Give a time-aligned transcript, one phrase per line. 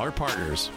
[0.00, 0.70] our partners.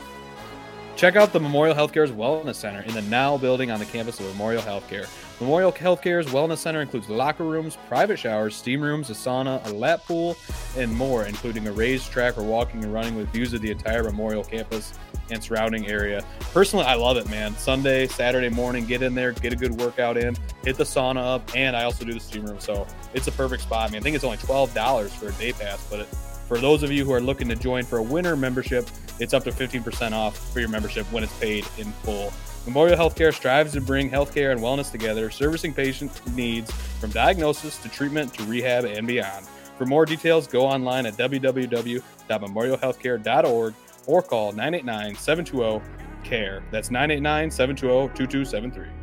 [0.95, 4.27] Check out the Memorial Healthcare's Wellness Center in the now building on the campus of
[4.27, 5.07] Memorial Healthcare.
[5.39, 10.03] Memorial Healthcare's Wellness Center includes locker rooms, private showers, steam rooms, a sauna, a lap
[10.05, 10.37] pool,
[10.77, 14.03] and more, including a raised track for walking and running with views of the entire
[14.03, 14.93] Memorial campus
[15.31, 16.23] and surrounding area.
[16.53, 17.55] Personally, I love it, man.
[17.55, 21.49] Sunday, Saturday morning, get in there, get a good workout in, hit the sauna up,
[21.55, 22.59] and I also do the steam room.
[22.59, 23.89] So it's a perfect spot.
[23.89, 26.07] I mean, I think it's only $12 for a day pass, but it,
[26.53, 28.87] for those of you who are looking to join for a winter membership,
[29.19, 32.31] it's up to 15% off for your membership when it's paid in full.
[32.67, 37.89] Memorial Healthcare strives to bring healthcare and wellness together, servicing patient needs from diagnosis to
[37.89, 39.47] treatment to rehab and beyond.
[39.79, 43.73] For more details, go online at www.memorialhealthcare.org
[44.05, 45.83] or call 989 720
[46.23, 46.63] CARE.
[46.69, 49.02] That's 989 720 2273.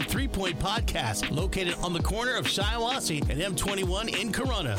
[0.00, 4.78] of Three Point Podcast, located on the corner of Shiawassee and M21 in Corunna.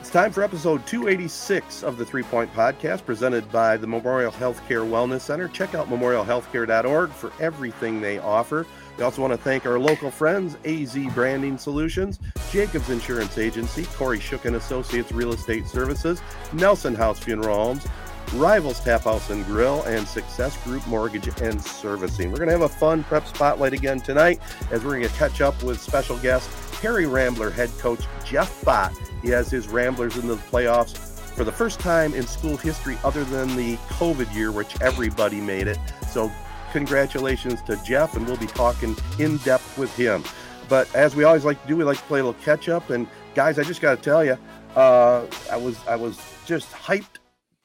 [0.00, 4.88] It's time for episode 286 of the Three Point Podcast, presented by the Memorial Healthcare
[4.88, 5.48] Wellness Center.
[5.48, 8.66] Check out memorialhealthcare.org for everything they offer.
[8.96, 12.20] We also want to thank our local friends, AZ Branding Solutions,
[12.52, 16.22] Jacobs Insurance Agency, Kori Shook and Associates Real Estate Services,
[16.52, 17.86] Nelson House Funeral Homes,
[18.32, 22.30] Rivals Tap House and Grill, and Success Group Mortgage and Servicing.
[22.30, 24.40] We're going to have a fun prep spotlight again tonight
[24.70, 28.92] as we're going to catch up with special guest Perry Rambler head coach Jeff Bott.
[29.22, 30.96] He has his Ramblers in the playoffs
[31.34, 35.66] for the first time in school history other than the COVID year, which everybody made
[35.66, 35.78] it.
[36.10, 36.30] So,
[36.72, 40.24] congratulations to Jeff, and we'll be talking in depth with him.
[40.68, 42.90] But as we always like to do, we like to play a little catch up.
[42.90, 44.36] And guys, I just got to tell you,
[44.76, 47.18] uh, I was I was just hyped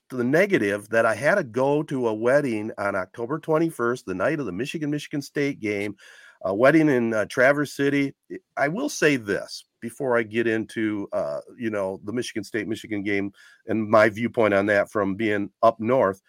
[0.09, 4.39] the negative that I had to go to a wedding on October 21st, the night
[4.39, 5.95] of the Michigan Michigan State game,
[6.43, 8.13] a wedding in uh, Traverse City.
[8.57, 13.03] I will say this before I get into uh, you know the Michigan State Michigan
[13.03, 13.31] game
[13.67, 16.21] and my viewpoint on that from being up north.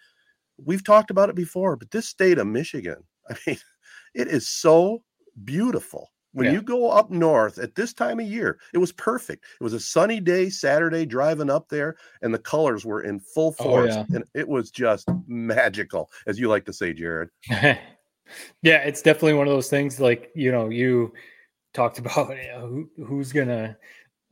[0.63, 3.57] We've talked about it before, but this state of Michigan, I mean,
[4.13, 5.03] it is so
[5.43, 6.09] beautiful.
[6.33, 6.53] When Yeah.
[6.53, 9.43] you go up north at this time of year, it was perfect.
[9.59, 13.53] It was a sunny day Saturday driving up there, and the colors were in full
[13.59, 14.05] Oh, force, yeah.
[14.13, 17.29] and it was just magical, as you like to say, Jared.
[17.49, 17.77] yeah,
[18.61, 19.99] it's definitely one of those things.
[19.99, 21.13] Like you know, you
[21.73, 23.77] talked about you know, who, who's gonna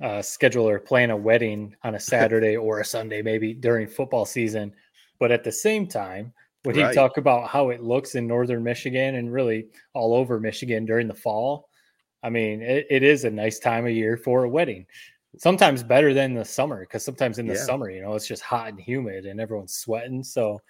[0.02, 4.26] uh, schedule or plan a wedding on a Saturday or a Sunday, maybe during football
[4.26, 4.74] season.
[5.20, 6.34] But at the same time,
[6.64, 6.90] when Right.
[6.90, 11.08] he talk about how it looks in northern Michigan and really all over Michigan during
[11.08, 11.69] the fall,
[12.24, 14.86] I mean, it, it is a nice time of year for a wedding.
[15.38, 17.64] Sometimes better than the summer because sometimes in the Yeah.
[17.64, 20.24] summer, you know, it's just hot and humid and everyone's sweating.
[20.24, 20.62] So,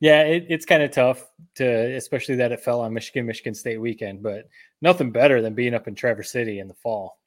[0.00, 1.24] yeah, it, it's kind of tough
[1.56, 4.48] to, especially that it fell on Michigan, Michigan State weekend, but
[4.82, 7.18] nothing better than being up in Traverse City in the fall.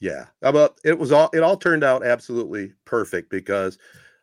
[0.00, 3.78] Yeah, How about it was all it all turned out absolutely perfect because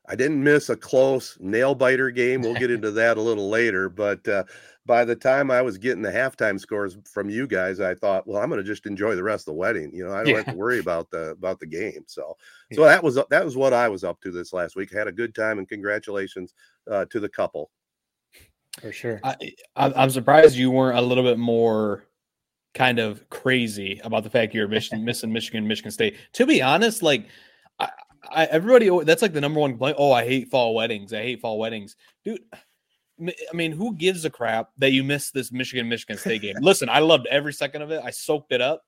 [0.07, 2.43] I didn't miss a close nail biter game.
[2.43, 4.43] We'll get into that a little later, but uh,
[4.85, 8.41] by the time I was getting the halftime scores from you guys, I thought, well,
[8.41, 9.91] I'm going to just enjoy the rest of the wedding.
[9.93, 12.03] You know, I don't have to worry about the about the game.
[12.07, 12.35] So,
[12.73, 14.91] so that was that was what I was up to this last week.
[14.93, 16.53] had a good time, and congratulations
[16.91, 17.71] uh, to the couple.
[18.81, 19.19] For sure.
[19.23, 19.35] I,
[19.75, 22.05] I- I'm surprised you weren't a little bit more
[22.73, 26.17] kind of crazy about the fact you're Michigan, missing Michigan, Michigan State.
[26.33, 27.27] To be honest, like
[27.79, 27.89] I,
[28.29, 29.97] I, everybody, that's like the number one complaint.
[29.99, 31.13] Oh, I hate fall weddings.
[31.13, 31.95] I hate fall weddings,
[32.25, 32.41] dude.
[33.21, 36.55] I mean, who gives a crap that you missed this Michigan Michigan State game?
[36.61, 38.01] Listen, I loved every second of it.
[38.03, 38.83] I soaked it up.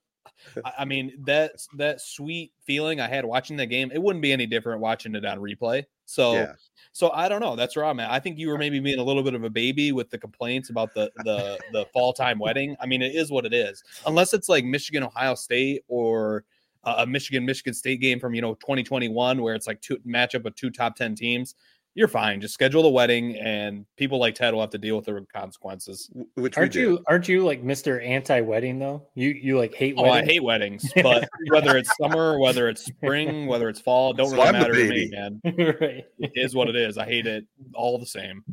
[0.63, 4.31] I, I mean, that that sweet feeling I had watching the game, it wouldn't be
[4.31, 5.83] any different watching it on replay.
[6.05, 6.53] So, Yeah.
[6.91, 7.55] so I don't know.
[7.55, 8.11] That's where I'm at.
[8.11, 10.69] I think you were maybe being a little bit of a baby with the complaints
[10.69, 12.75] about the the the fall time wedding.
[12.79, 13.83] I mean, it is what it is.
[14.05, 16.45] Unless it's like Michigan, Ohio State, or
[16.83, 20.45] uh, a Michigan Michigan State game from you know 2021 where it's like two matchup
[20.45, 21.55] of two top 10 teams,
[21.95, 22.41] you're fine.
[22.41, 26.11] Just schedule the wedding, and people like Ted will have to deal with the consequences.
[26.35, 29.07] Which aren't you aren't you like Mister Anti Wedding though?
[29.15, 30.29] You you like hate oh, weddings?
[30.29, 34.35] I hate weddings, but whether it's summer, whether it's spring, whether it's fall, don't So
[34.35, 35.41] really I'm matter to me, man.
[35.45, 36.03] right.
[36.19, 36.97] It is what it is.
[36.97, 38.43] I hate it all the same.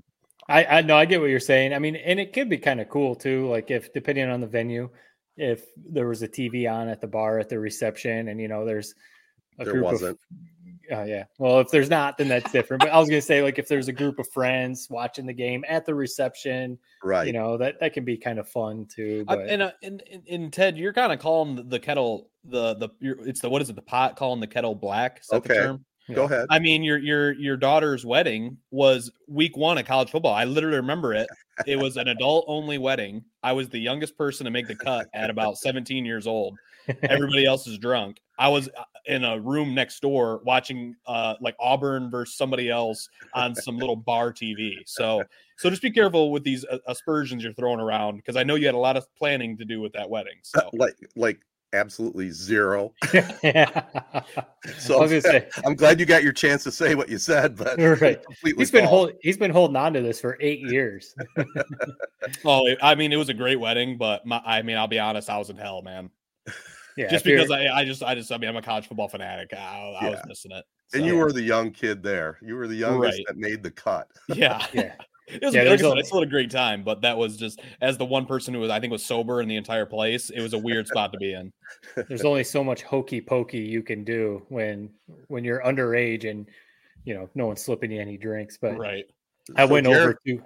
[0.48, 1.74] I I know I get what you're saying.
[1.74, 3.48] I mean, and it could be kind of cool too.
[3.50, 4.88] Like if depending on the venue,
[5.36, 8.64] if there was a TV on at the bar at the reception, and you know
[8.64, 8.94] there's
[9.58, 10.10] a There group wasn't.
[10.12, 10.18] of
[10.90, 11.24] uh, yeah.
[11.38, 12.80] Well, if there's not, then that's different.
[12.82, 15.64] But I was gonna say like if there's a group of friends watching the game
[15.68, 17.26] at the reception, right.
[17.26, 19.24] you know that that can be kind of fun too.
[19.28, 22.30] I, But and, uh, and, and and Ted, you're kind of calling the- the kettle
[22.44, 25.20] the the you're, it's the what is it the pot calling the kettle black?
[25.20, 25.60] Is that the Okay.
[25.60, 25.84] term?
[26.12, 26.46] Go ahead.
[26.50, 30.34] I mean, your your your daughter's wedding was week one of college football.
[30.34, 31.28] I literally remember it.
[31.64, 33.22] It was an adult only wedding.
[33.44, 36.56] I was the youngest person to make the cut at about 17 years old.
[37.02, 38.20] Everybody else is drunk.
[38.38, 43.08] I was uh, in a room next door watching uh like Auburn versus somebody else
[43.34, 44.76] on some little bar TV.
[44.86, 45.22] So
[45.58, 48.66] so just be careful with these uh, aspersions you're throwing around because I know you
[48.66, 50.36] had a lot of planning to do with that wedding.
[50.42, 51.40] So like like
[51.74, 52.92] absolutely zero.
[53.42, 53.82] yeah.
[54.78, 57.56] So I was say, I'm glad you got your chance to say what you said,
[57.56, 58.20] but Right.
[58.42, 58.90] he's been false.
[58.90, 61.14] hold, he's been holding on to this for eight years.
[62.44, 65.30] oh, I mean, it was a great wedding, but my, I mean, I'll be honest,
[65.30, 66.10] I was in hell, man.
[66.96, 69.54] Yeah, just because I, I just, I just, I mean, I'm a college football fanatic.
[69.54, 70.64] I, I was missing it.
[70.92, 72.36] and you were the young kid there.
[72.42, 73.24] You were the youngest Right.
[73.28, 74.08] that made the cut.
[74.28, 74.94] yeah, yeah.
[75.28, 77.16] It was, Yeah, like I there's said, only- it's still a great time, but that
[77.16, 79.86] was just as the one person who was, I think, was sober in the entire
[79.86, 80.28] place.
[80.30, 81.52] It was a weird spot to be in.
[82.08, 84.90] there's only so much hokey pokey you can do when
[85.28, 86.46] when you're underage and
[87.04, 88.58] you know no one's slipping you any drinks.
[88.60, 89.04] But Right.
[89.56, 90.42] I So, went Jared, over to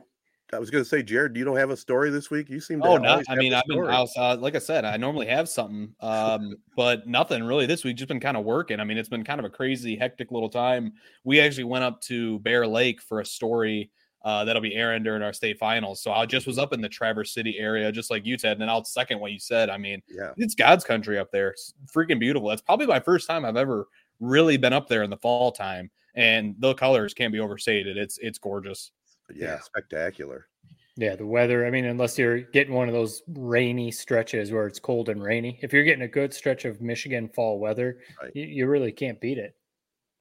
[0.52, 2.48] I was going to say, Jared, you don't have a story this week.
[2.48, 2.86] You seem to.
[2.86, 3.20] Oh no!
[3.28, 3.88] I mean, I've been, story.
[3.88, 7.82] I was, uh, like I said, I normally have something, um, but nothing really this
[7.82, 7.96] week.
[7.96, 8.78] Just been kind of working.
[8.78, 10.92] I mean, it's been kind of a crazy, hectic little time.
[11.24, 13.90] We actually went up to Bear Lake for a story
[14.26, 16.02] uh, that'll be airing during our state finals.
[16.02, 18.60] So I just was up in the Traverse City area, just like you said, and
[18.60, 19.70] then I'll second what you said.
[19.70, 20.32] I mean, Yeah.
[20.36, 21.50] it's God's country up there.
[21.50, 22.50] It's freaking beautiful.
[22.50, 23.86] It's probably my first time I've ever
[24.18, 27.96] really been up there in the fall time, and the colors can't be overstated.
[27.96, 28.90] It's it's gorgeous.
[29.34, 29.60] Yeah, Yeah.
[29.60, 30.48] spectacular.
[30.96, 31.66] yeah the weather.
[31.66, 35.58] I mean, unless you're getting one of those rainy stretches where it's cold and rainy,
[35.62, 38.34] if you're getting a good stretch of Michigan fall weather, Right.
[38.34, 39.56] you, you really can't beat it.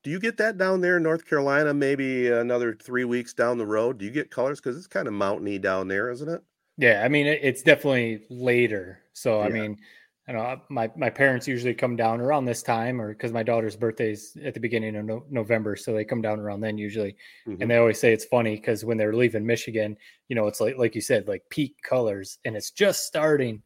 [0.04, 1.74] Do you get that down there in North Carolina?
[1.74, 3.98] Maybe another three weeks down the road.
[3.98, 4.62] Do you get colors?
[4.62, 6.44] Because it's kind of mountainy down there, isn't it?
[6.78, 9.04] Yeah, I mean it, it's definitely later.
[9.13, 9.78] So I mean,
[10.27, 13.75] I know my my parents usually come down around this time, or because my daughter's
[13.75, 17.16] birthday's at the beginning of no, November, so they come down around then usually.
[17.48, 17.62] Mhm.
[17.62, 19.95] And they always say it's funny because when they're leaving Michigan,
[20.27, 23.62] you know, it's like like you said, like peak colors, and it's just starting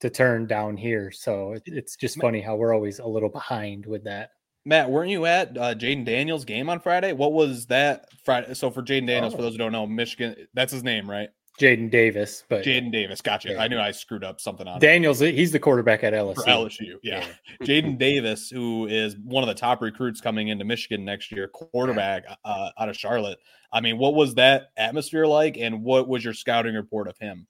[0.00, 1.12] to turn down here.
[1.12, 4.30] So it, it's just funny how we're always a little behind with that.
[4.64, 7.12] Matt, weren't you at uh, Jaden Daniels' game on Friday?
[7.12, 8.54] What was that Friday?
[8.54, 9.42] So for Jaden Daniels, for Oh.
[9.42, 11.30] those who don't know, Michigan, that's his name, right?
[11.60, 13.20] Jaden Davis, but Jaden Davis.
[13.20, 13.50] Gotcha.
[13.52, 13.62] Yeah.
[13.62, 14.80] I knew I screwed up something on it.
[14.80, 16.34] Daniels, he's the quarterback at LSU.
[16.36, 16.94] for LSU.
[17.02, 17.24] Yeah.
[17.62, 22.24] Jaden Davis, who is one of the top recruits coming into Michigan next year, quarterback
[22.44, 23.38] uh, out of Charlotte.
[23.72, 27.46] I mean, what was that atmosphere like, and what was your scouting report of him?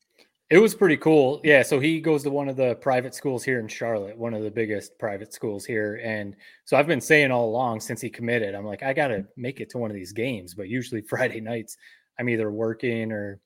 [0.51, 1.41] It was pretty cool.
[1.45, 1.63] Yeah.
[1.63, 4.51] So he goes to one of the private schools here in Charlotte, one of the
[4.51, 5.99] biggest private schools here.
[6.05, 6.37] And
[6.67, 9.61] so I've been saying all along since he committed, I'm like, I got to make
[9.61, 10.55] it to one of these games.
[10.55, 11.79] But usually Friday nights,
[12.19, 13.41] I'm either working or,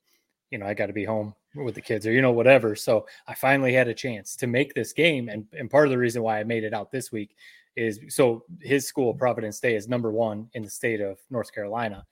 [0.51, 2.75] you know, I got to be home with the kids or, you know, whatever.
[2.75, 5.29] So I finally had a chance to make this game.
[5.29, 7.35] And, and part of the reason why I made it out this week
[7.75, 12.05] is so his school, Providence Day, is number one in the state of North Carolina.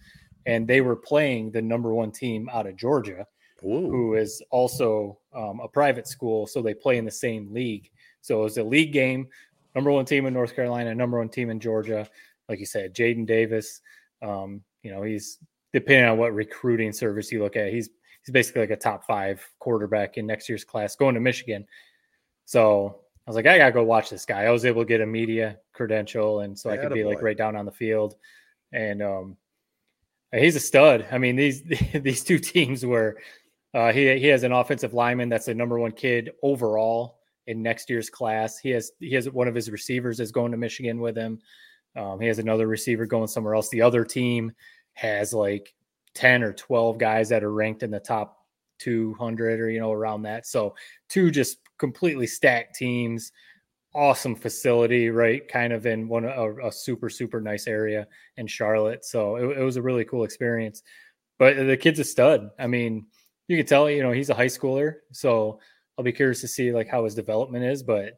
[0.46, 3.25] And they were playing the number one team out of Georgia
[3.63, 3.89] Ooh.
[3.89, 6.46] who is also um, a private school.
[6.46, 7.89] So they play in the same league.
[8.22, 9.27] So it was a league game.
[9.74, 12.08] Number one team in North Carolina, number one team in Georgia.
[12.48, 13.82] Like you said, Jaden Davis.
[14.22, 15.39] Um, you know, he's
[15.74, 17.74] depending on what recruiting service you look at.
[17.74, 17.89] He's
[18.25, 21.65] he's basically like a top five quarterback in next year's class, going to Michigan.
[22.46, 24.44] So I was like, I gotta go watch this guy.
[24.44, 27.38] I was able to get a media credential, and so I could be like right
[27.38, 28.15] down on the field.
[28.72, 29.38] And um,
[30.32, 31.08] he's a stud.
[31.12, 31.63] I mean, these
[31.94, 33.17] these two teams were
[33.74, 37.89] uh, he he has an offensive lineman that's the number one kid overall in next
[37.89, 38.58] year's class.
[38.58, 41.39] He has he has one of his receivers is going to Michigan with him.
[41.96, 43.70] Um, he has another receiver going somewhere else.
[43.70, 44.51] The other team
[44.94, 45.74] has like
[46.15, 48.39] ten or twelve guys that are ranked in the top
[48.79, 50.48] two hundred or you know around that.
[50.48, 50.75] So
[51.10, 53.31] two just completely stacked teams.
[53.93, 55.48] Awesome facility, right?
[55.48, 58.07] Kind of in one a, a super super nice area
[58.38, 59.05] in Charlotte.
[59.05, 60.81] So it, it was a really cool experience.
[61.38, 62.50] But the kid's a stud.
[62.57, 63.05] I mean,
[63.48, 64.95] you can tell, you know, he's a high schooler.
[65.12, 65.60] So
[65.98, 67.84] I'll be curious to see like how his development is.
[67.84, 68.13] But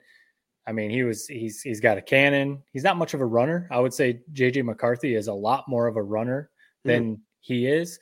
[0.67, 2.63] I mean, he was he's he's got a cannon.
[2.73, 3.67] He's not much of a runner.
[3.71, 6.49] I would say JJ McCarthy is a lot more of a runner
[6.83, 7.19] than mm.
[7.39, 7.99] He is.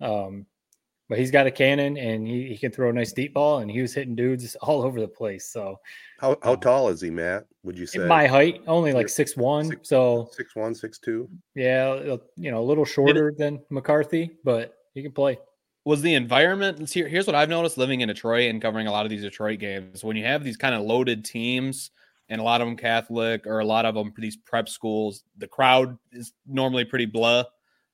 [0.00, 0.46] Um,
[1.08, 3.70] but he's got a cannon and he, he can throw a nice deep ball and
[3.70, 5.50] he was hitting dudes all over the place.
[5.52, 5.78] So
[6.20, 7.44] how how um, tall is he, Matt?
[7.64, 8.62] Would you say my height?
[8.66, 9.66] Only like six one.
[9.66, 11.28] Six, so six one, six two.
[11.54, 15.38] Yeah, you know, a little shorter than McCarthy, but he can play
[15.84, 19.04] was the environment here, here's what i've noticed living in detroit and covering a lot
[19.04, 21.90] of these detroit games when you have these kind of loaded teams
[22.28, 25.48] and a lot of them catholic or a lot of them these prep schools the
[25.48, 27.44] crowd is normally pretty blah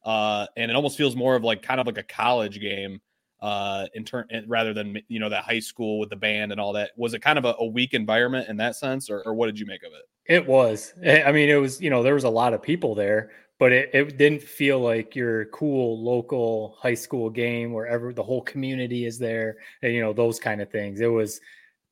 [0.05, 3.01] uh, and it almost feels more of like kind of like a college game
[3.41, 6.73] uh, in turn rather than you know that high school with the band and all
[6.73, 6.91] that.
[6.97, 9.59] Was it kind of a, a weak environment in that sense or, or what did
[9.59, 10.33] you make of it?
[10.33, 10.93] It was.
[10.99, 13.91] I mean it was you know there was a lot of people there but it,
[13.93, 19.05] it didn't feel like your cool local high school game where ever the whole community
[19.05, 21.01] is there and you know those kind of things.
[21.01, 21.41] It was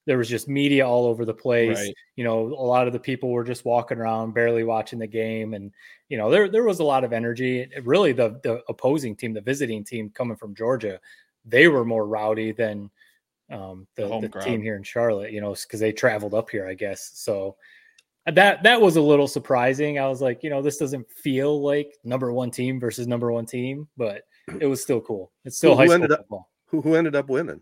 [0.07, 1.79] there was just media all over the place.
[1.79, 1.95] Right.
[2.15, 5.55] you know a lot of the people were just walking around barely watching the game
[5.55, 5.73] and
[6.09, 9.33] you know there there was a lot of energy it, really the the opposing team
[9.33, 11.01] the visiting team coming from georgia
[11.45, 12.91] they were more rowdy than
[13.51, 16.67] um, the, the, the team here in charlotte you know because they traveled up here
[16.67, 17.57] i guess so
[18.35, 19.99] that that was a little surprising.
[19.99, 23.47] I was like, you know, this doesn't feel like number one team versus number one
[23.47, 24.23] team, but
[24.61, 25.31] it was still cool.
[25.45, 26.39] It's still who, high who ended football.
[26.41, 27.61] Up, who, who ended up winning?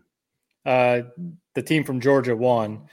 [0.65, 1.01] Uh,
[1.53, 2.87] the team from Georgia won.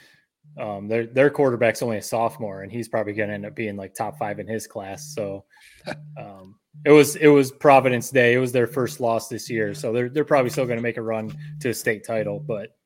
[0.59, 3.77] Um, their their quarterback's only a sophomore, and he's probably going to end up being
[3.77, 5.15] like top five in his class.
[5.15, 5.45] So,
[6.19, 8.35] um, it was it was Providence Day.
[8.35, 10.99] It was their first loss this year, so they're they're probably still going to make
[10.99, 12.39] a run to a state title.
[12.39, 12.77] But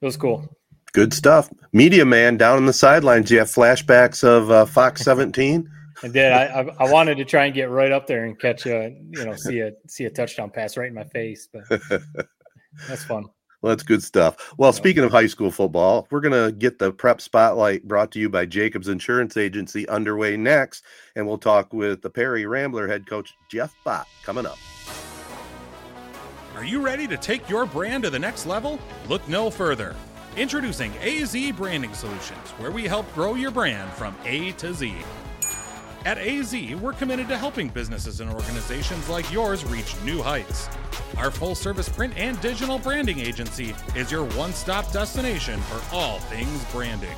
[0.00, 0.48] it was cool.
[0.92, 1.50] Good stuff.
[1.72, 3.28] Media man down on the sidelines.
[3.28, 5.68] Do you have flashbacks of uh, Fox 17?
[6.02, 6.32] I did.
[6.32, 9.24] I, I, I wanted to try and get right up there and catch a you
[9.24, 11.64] know see a see a touchdown pass right in my face, but
[12.88, 13.26] that's fun.
[13.62, 14.54] Well, that's good stuff.
[14.56, 18.18] Well, speaking of high school football, we're going to get the prep spotlight brought to
[18.18, 20.84] you by Jacobs Insurance Agency underway next.
[21.14, 24.58] And we'll talk with the Perry Rambler head coach, Jeff Bott, coming up.
[26.54, 28.78] Are you ready to take your brand to the next level?
[29.08, 29.94] Look no further.
[30.36, 34.94] Introducing AZ Branding Solutions, where we help grow your brand from A to Z.
[36.06, 40.66] At AZ, we're committed to helping businesses and organizations like yours reach new heights.
[41.18, 46.18] Our full service print and digital branding agency is your one stop destination for all
[46.20, 47.16] things branding.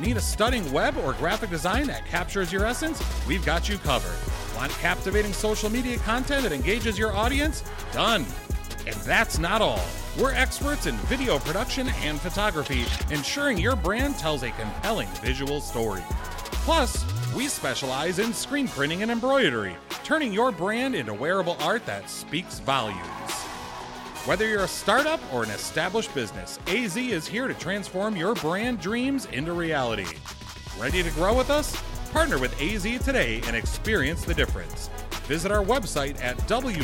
[0.00, 3.00] Need a stunning web or graphic design that captures your essence?
[3.28, 4.18] We've got you covered.
[4.56, 7.62] Want captivating social media content that engages your audience?
[7.92, 8.26] Done.
[8.88, 9.84] And that's not all.
[10.18, 16.02] We're experts in video production and photography, ensuring your brand tells a compelling visual story.
[16.64, 22.08] Plus, we specialize in screen printing and embroidery, turning your brand into wearable art that
[22.08, 23.00] speaks volumes.
[24.24, 28.80] Whether you're a startup or an established business, AZ is here to transform your brand
[28.80, 30.06] dreams into reality.
[30.78, 31.76] Ready to grow with us?
[32.12, 34.88] Partner with AZ today and experience the difference.
[35.24, 36.80] Visit our website at www.az.co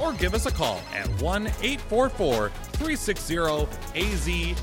[0.00, 3.36] or give us a call at 1 844 360
[3.94, 4.54] AZEE.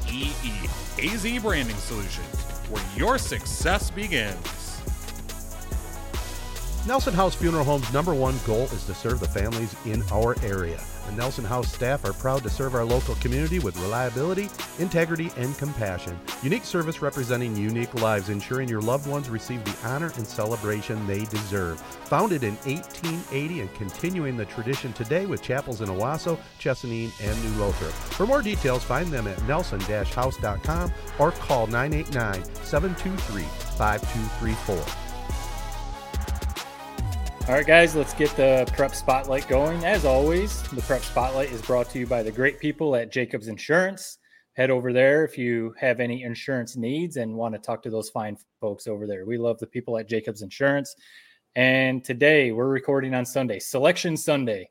[0.97, 4.81] AZ Branding Solutions, where your success begins.
[6.87, 10.79] Nelson House Funeral Home's number one goal is to serve the families in our area.
[11.05, 15.55] The Nelson House staff are proud to serve our local community with reliability, integrity, and
[15.57, 16.19] compassion.
[16.41, 21.25] Unique service representing unique lives, ensuring your loved ones receive the honor and celebration they
[21.25, 21.79] deserve.
[22.05, 27.63] Founded in 1880 and continuing the tradition today with chapels in Owosso, Chesaning, and New
[27.63, 27.91] Lothrop.
[27.91, 33.43] For more details, find them at nelson-house.com or call 989 723
[33.77, 35.04] 5234.
[37.47, 39.85] All right, guys, let's get the prep spotlight going.
[39.85, 43.49] As always, the prep spotlight is brought to you by the great people at Jacobs
[43.49, 44.17] Insurance.
[44.53, 48.09] Head over there if you have any insurance needs and want to talk to those
[48.09, 49.27] fine folks over there.
[49.27, 50.95] We love the people at Jacobs Insurance.
[51.55, 54.67] And today we're recording on Sunday, Selection Sunday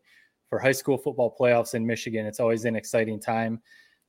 [0.50, 2.26] for high school football playoffs in Michigan.
[2.26, 3.62] It's always an exciting time.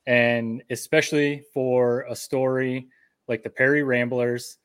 [0.08, 2.88] And especially for a story
[3.28, 4.58] like the Perry Ramblers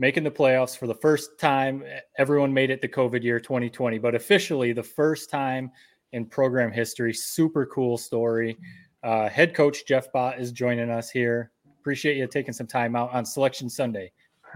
[0.00, 1.84] making the playoffs for the first time.
[2.16, 5.70] Everyone made it the COVID year 2020, but officially the first time
[6.12, 7.12] in program history.
[7.12, 8.58] Super cool story.
[9.02, 11.52] Uh, head coach Jeff Bott is joining us here.
[11.80, 14.10] Appreciate you taking some time out on Selection Sunday.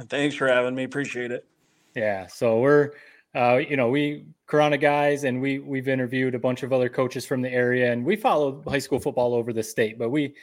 [0.04, 0.84] Thanks for having me.
[0.84, 1.46] Appreciate it.
[1.94, 2.92] Yeah, so we're
[3.34, 7.24] uh, you know we Corunna guys, and we we've interviewed a bunch of other coaches
[7.24, 10.34] from the area, and we follow high school football over the state, but we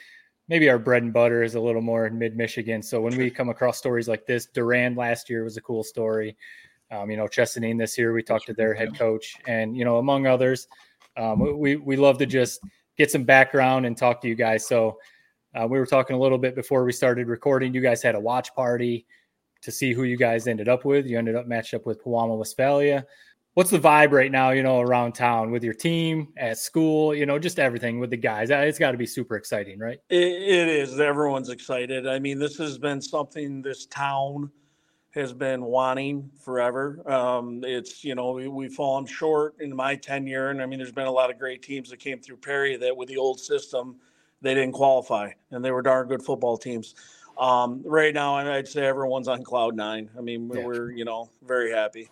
[0.52, 2.82] maybe our bread and butter is a little more in mid Michigan.
[2.82, 6.36] So when we come across stories like this, Durand last year was a cool story.
[6.90, 9.96] Um, you know, Chesaning this year, we talked to their head coach, and you know,
[9.96, 10.68] among others,
[11.16, 12.60] um, we we love to just
[12.98, 14.68] get some background and talk to you guys.
[14.68, 14.98] So
[15.54, 17.74] Uh, we were talking a little bit before we started recording.
[17.74, 19.04] You guys had a watch party
[19.60, 21.06] to see who you guys ended up with.
[21.06, 23.04] You ended up matched up with Pewamo Westphalia.
[23.54, 27.26] What's the vibe right now, you know, around town with your team, at school, you
[27.26, 28.48] know, just everything with the guys?
[28.50, 29.98] It's got to be super exciting, right?
[30.08, 30.98] It, it is.
[30.98, 32.06] Everyone's excited.
[32.06, 34.50] I mean, this has been something this town
[35.10, 37.02] has been wanting forever.
[37.10, 40.48] Um, it's, you know, we, we've fallen short in my tenure.
[40.48, 42.96] And I mean, there's been a lot of great teams that came through Perry that
[42.96, 43.96] with the old system,
[44.40, 46.94] they didn't qualify and they were darn good football teams.
[47.36, 50.08] Um, right now, I'd say everyone's on cloud nine.
[50.16, 50.64] I mean, yeah.
[50.64, 52.08] we're, you know, very happy.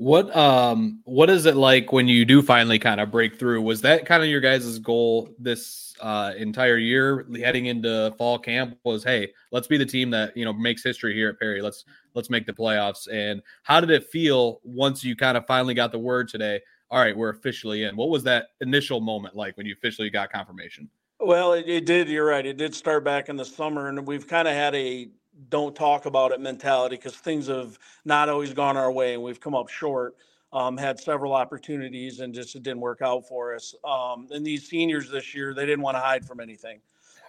[0.00, 3.60] What um what is it like when you do finally kind of break through?
[3.60, 8.78] Was that kind of your guys' goal this uh, entire year heading into fall camp?
[8.82, 11.60] Was hey, let's be the team that you know makes history here at Perry.
[11.60, 13.08] Let's let's make the playoffs.
[13.12, 16.62] And how did it feel once you kind of finally got the word today?
[16.90, 17.94] All right, we're officially in.
[17.94, 20.88] What was that initial moment like when you officially got confirmation?
[21.18, 22.08] Well, it, it did.
[22.08, 22.46] You're right.
[22.46, 25.10] It did start back in the summer, and we've kind of had a
[25.48, 29.40] don't talk about it mentality because things have not always gone our way and we've
[29.40, 30.16] come up short.
[30.52, 33.72] Um, had several opportunities and just it didn't work out for us.
[33.84, 36.80] Um, and these seniors this year, they didn't want to hide from anything.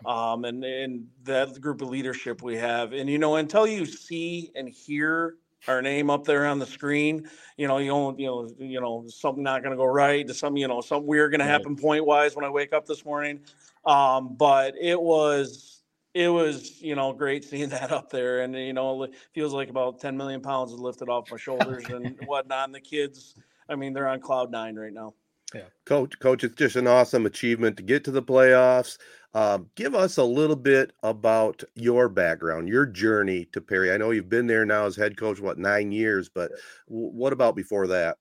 [0.06, 4.51] Um, and and that group of leadership we have, and you know, until you see
[4.56, 5.36] and hear
[5.68, 9.06] our name up there on the screen, you know, you don't, you know, you know,
[9.08, 12.03] something not going to go right, something, you know, something weird going to happen point
[12.06, 13.41] wise when I wake up this morning.
[13.86, 15.71] Um, but it was
[16.13, 19.70] it was you know great seeing that up there and you know it feels like
[19.70, 23.36] about 10 million pounds is lifted off my shoulders and whatnot and the kids
[23.70, 25.13] i mean they're on cloud nine right now.
[25.53, 25.65] Yeah.
[25.86, 28.98] Coach coach it's just an awesome achievement to get to the playoffs.
[29.34, 33.91] Um, give us a little bit about your background your journey to perry.
[33.91, 36.51] I know you've been there now as head coach what nine years but
[36.88, 38.18] w- what about before that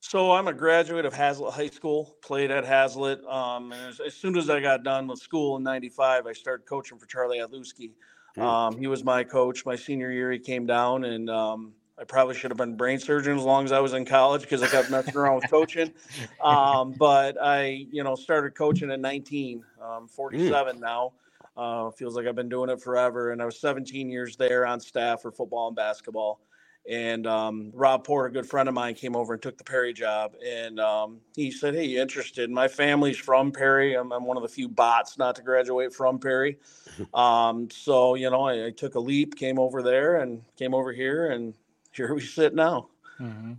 [0.00, 3.24] so I'm a graduate of Haslett High School, played at Haslett.
[3.26, 6.66] Um, and as, as, soon as I got done with school in 95, I started
[6.66, 7.92] coaching for Charlie Adluski.
[8.34, 8.40] Hmm.
[8.40, 10.32] Um, he was my coach my senior year.
[10.32, 13.72] He came down and um, I probably should have been brain surgeon as long as
[13.72, 15.92] I was in college because I kept messing around with coaching.
[16.42, 20.80] Um, but I, you know, started coaching at 19, um, 47 mm.
[20.80, 21.12] now.
[21.54, 23.32] Uh, feels like I've been doing it forever.
[23.32, 26.40] And I was 17 years there on staff for football and basketball.
[26.88, 29.92] And um, Rob Porter, a good friend of mine, came over and took the Perry
[29.92, 30.34] job.
[30.44, 32.50] And um, he said, Hey, you interested?
[32.50, 33.94] My family's from Perry.
[33.94, 36.58] I'm, I'm, one of the few Botts not to graduate from Perry.
[37.14, 40.92] Um, so, you know, I, I, took a leap, came over there and came over
[40.92, 41.54] here, and
[41.92, 42.88] here we sit now.
[43.18, 43.52] Mm-hmm.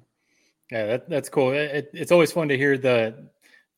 [0.71, 1.51] Yeah, that, that's cool.
[1.51, 3.15] It, it's always fun to hear the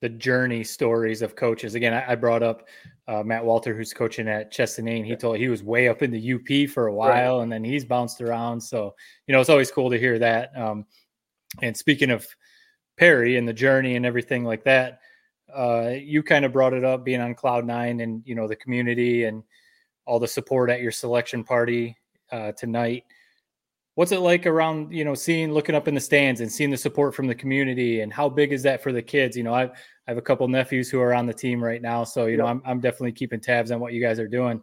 [0.04, 1.76] the journey stories of coaches.
[1.76, 2.68] Again, I, I brought up
[3.08, 5.06] uh, Matt Walter, who's coaching at Chesaning.
[5.06, 7.44] He told he was way up in the UP for a while, right.
[7.44, 8.60] and then he's bounced around.
[8.60, 8.96] So
[9.28, 10.52] you know, it's always cool to hear that.
[10.58, 10.86] Um,
[11.62, 12.28] and speaking of
[12.98, 15.00] Perry and the journey and everything like that,
[15.56, 18.58] uh, you kind of brought it up being on Cloud Nine and you know the
[18.58, 19.42] community and
[20.06, 21.98] all the support at your selection party
[22.30, 23.06] uh, tonight.
[23.96, 26.78] What's it like around, you know, seeing, looking up in the stands and seeing the
[26.78, 29.38] support from the community and how big is that for the kids?
[29.38, 29.70] You know, I've,
[30.08, 32.04] I have a couple nephews who are on the team right now.
[32.04, 34.62] So, you know, I'm, I'm definitely keeping tabs on what you guys are doing.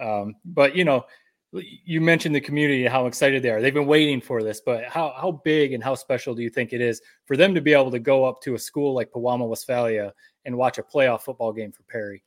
[0.00, 1.04] Um, but, you know,
[1.52, 3.60] you mentioned the community how excited they are.
[3.60, 6.72] They've been waiting for this, but how, how big and how special do you think
[6.72, 9.48] it is for them to be able to go up to a school like Pewamo,
[9.48, 10.12] Westphalia
[10.44, 12.22] and watch a playoff football game for Perry?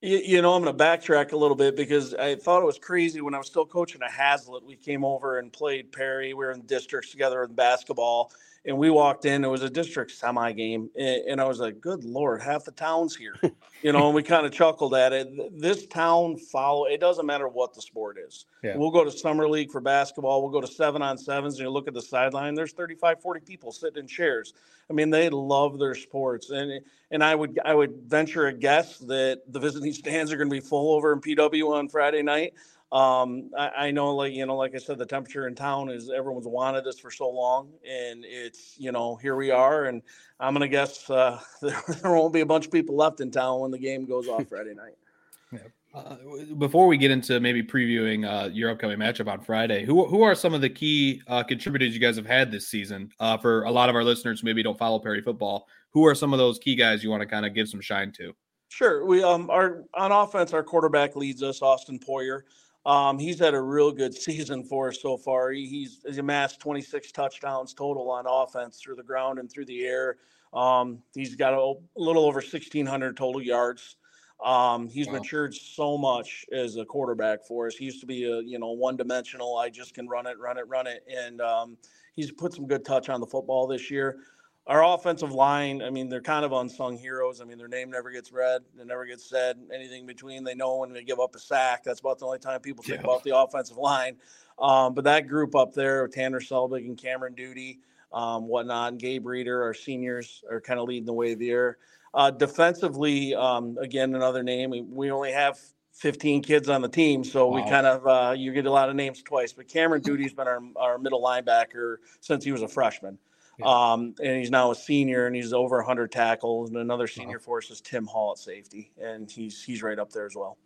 [0.00, 2.78] You, you, know, I'm going to backtrack a little bit because I thought it was
[2.78, 4.64] crazy when I was still coaching at Haslett.
[4.64, 6.34] We came over and played Perry.
[6.34, 8.32] We were in districts together in basketball
[8.64, 9.44] and we walked in.
[9.44, 13.16] It was a district semi game, and, I was like, "Good lord, half the town's
[13.16, 13.34] here,"
[13.82, 14.06] you know.
[14.06, 15.58] And we kind of chuckled at it.
[15.58, 16.84] This town follow.
[16.84, 18.46] It doesn't matter what the sport is.
[18.62, 18.76] Yeah.
[18.76, 20.42] We'll go to summer league for basketball.
[20.42, 22.54] We'll go to seven on sevens, and you look at the sideline.
[22.54, 24.54] There's 35, 40 people sitting in chairs.
[24.88, 28.98] I mean, they love their sports, and and I would I would venture a guess
[28.98, 32.54] that the visiting stands are going to be full over in PW on Friday night.
[32.92, 36.10] Um, I, I, know, like you know, like I said, the temperature in town is
[36.10, 40.02] everyone's wanted this for so long, and it's you know here we are, and
[40.38, 43.60] I'm gonna guess uh, there, there won't be a bunch of people left in town
[43.60, 45.62] when the game goes off Friday night.
[45.94, 46.16] Uh,
[46.58, 50.34] before we get into maybe previewing uh, your upcoming matchup on Friday, who who are
[50.34, 53.10] some of the key uh, contributors you guys have had this season?
[53.20, 56.14] Uh, for a lot of our listeners who maybe don't follow Perry football, who are
[56.14, 58.34] some of those key guys you want to kind of give some shine to?
[58.68, 62.42] Sure, we um our on offense, our quarterback leads us, Austin Poyer.
[62.84, 65.50] Um, he's had a real good season for us so far.
[65.50, 69.84] He, he's, he's amassed 26 touchdowns total on offense through the ground and through the
[69.84, 70.16] air.
[70.52, 73.96] Um, he's got a, a, little over 1,600 total yards.
[74.44, 75.14] Um, he's wow.
[75.14, 77.76] matured so much as a quarterback for us.
[77.76, 79.56] He used to be a you know one dimensional.
[79.56, 81.76] I just can run it, run it, run it, and um,
[82.12, 84.18] he's put some good touch on the football this year.
[84.66, 87.40] Our offensive line, I mean, they're kind of unsung heroes.
[87.40, 89.58] I mean, their name never gets read, it never gets said.
[89.74, 91.82] Anything between they know when they give up a sack.
[91.82, 93.04] That's about the only time people think Yeah.
[93.04, 94.16] about the offensive line.
[94.58, 97.80] Um, but that group up there, Tanner Selbig and Cameron Duty,
[98.12, 101.78] um, whatnot, and Gabe Reeder, our seniors, are kind of leading the way there.
[102.14, 104.70] Uh, defensively, um, again, another name.
[104.70, 105.58] We, we only have
[105.94, 108.96] 15 kids on the team, so we kind of uh, you get a lot of
[108.96, 109.52] names twice.
[109.52, 113.18] But Cameron Duty's been our, our middle linebacker since he was a freshman.
[113.62, 113.92] Yeah.
[113.92, 116.70] Um, and he's now a senior, and he's over 100 tackles.
[116.70, 120.10] And another senior for us is Tim Hall at safety, and he's he's right up
[120.10, 120.58] there as well.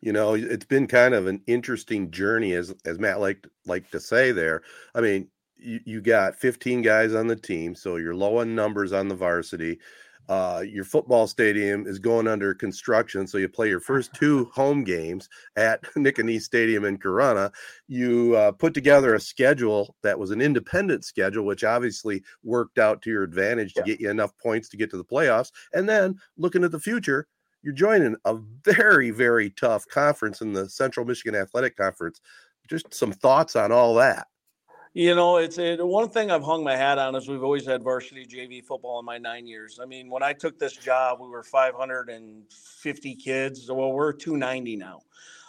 [0.00, 4.00] You know, it's been kind of an interesting journey, as as Matt like like to
[4.00, 4.62] say there.
[4.94, 8.92] I mean, you, you got 15 guys on the team, so you're low on numbers
[8.92, 9.78] on the varsity.
[10.28, 14.84] Uh, your football stadium is going under construction, so you play your first two home
[14.84, 17.52] games at Nicanese Stadium in Corunna.
[17.86, 23.00] You uh, put together a schedule that was an independent schedule, which obviously worked out
[23.02, 23.86] to your advantage to Yeah.
[23.86, 25.50] get you enough points to get to the playoffs.
[25.72, 27.26] And then looking at the future,
[27.62, 32.20] you're joining a very, very tough conference in the Central Michigan Athletic Conference.
[32.68, 34.26] Just some thoughts on all that.
[34.98, 37.84] You know, it's it, one thing I've hung my hat on is we've always had
[37.84, 39.78] varsity JV football in my nine years.
[39.80, 43.70] I mean, when I took this job, we were 550 kids.
[43.70, 45.02] Well, we're 290 now.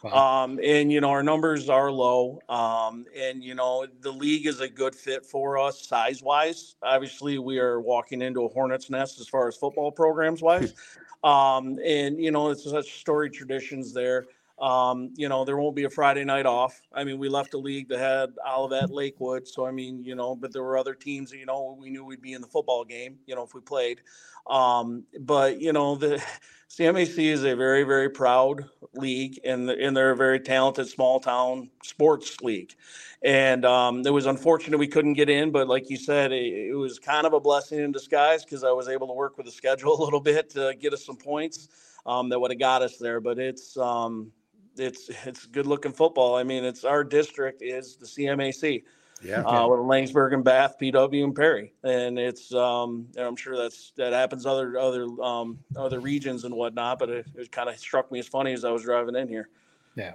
[0.04, 0.44] Wow.
[0.44, 2.40] Um, and you know, our numbers are low.
[2.48, 6.76] Um, and you know, the league is a good fit for us size wise.
[6.84, 10.76] Obviously, we are walking into a hornet's nest as far as football programs wise.
[11.24, 14.28] um, and you know, it's such storied traditions there.
[14.60, 16.82] Um, you know, there won't be a Friday night off.
[16.94, 19.48] I mean, we left a league that had Olivet Lakewood.
[19.48, 22.22] So, I mean, you know, but there were other teams you know, we knew we'd
[22.22, 24.02] be in the football game, you know, if we played.
[24.48, 26.22] Um, but, you know, the
[26.70, 31.70] CMAC is a very, very proud league and, and they're a very talented small town
[31.84, 32.74] sports league.
[33.22, 36.76] And um, it was unfortunate we couldn't get in, but like you said, it, it
[36.76, 39.52] was kind of a blessing in disguise because I was able to work with the
[39.52, 41.70] schedule a little bit to get us some points
[42.06, 43.22] um, that would have got us there.
[43.22, 44.32] But it's, um,
[44.78, 46.36] it's it's good looking football.
[46.36, 48.84] I mean, it's our district is the CMAC
[49.22, 49.42] Yeah.
[49.42, 53.92] uh, with Laingsburg and Bath, PW and Perry, and it's um, and I'm sure that's
[53.98, 57.00] that happens other other um, other regions and whatnot.
[57.00, 59.50] But it, it kind of struck me as funny as I was driving in here.
[59.96, 60.14] Yeah.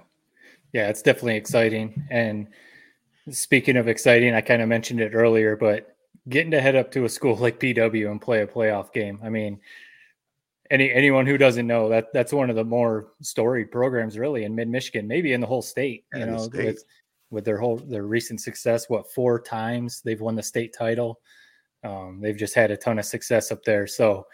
[0.73, 2.05] Yeah, it's definitely exciting.
[2.09, 2.47] And
[3.29, 5.95] speaking of exciting, I kind of mentioned it earlier, but
[6.27, 9.19] getting to head up to a school like PW and play a playoff game.
[9.23, 9.59] I mean,
[10.71, 14.55] any anyone who doesn't know that that's one of the more storied programs really in
[14.55, 16.65] mid Michigan, maybe in the whole state, you And know, state.
[16.65, 16.83] with
[17.31, 21.19] with their whole their recent success, what four times they've won the state title.
[21.83, 23.85] Um, they've just had a ton of success up there.
[23.85, 24.25] So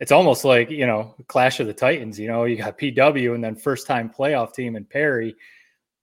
[0.00, 3.44] it's almost like, you know, Clash of the Titans, you know, you got PW and
[3.44, 5.34] then first time playoff team in Perry.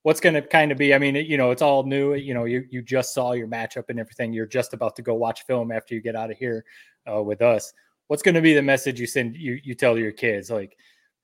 [0.02, 2.14] What's going to kind of be, I mean, you know, it's all new.
[2.14, 4.32] You know, you, you just saw your matchup and everything.
[4.32, 6.64] You're just about to go watch film after you get out of here
[7.12, 7.72] uh, with us.
[8.08, 10.76] What's going to be the message you send, you, you tell your kids like,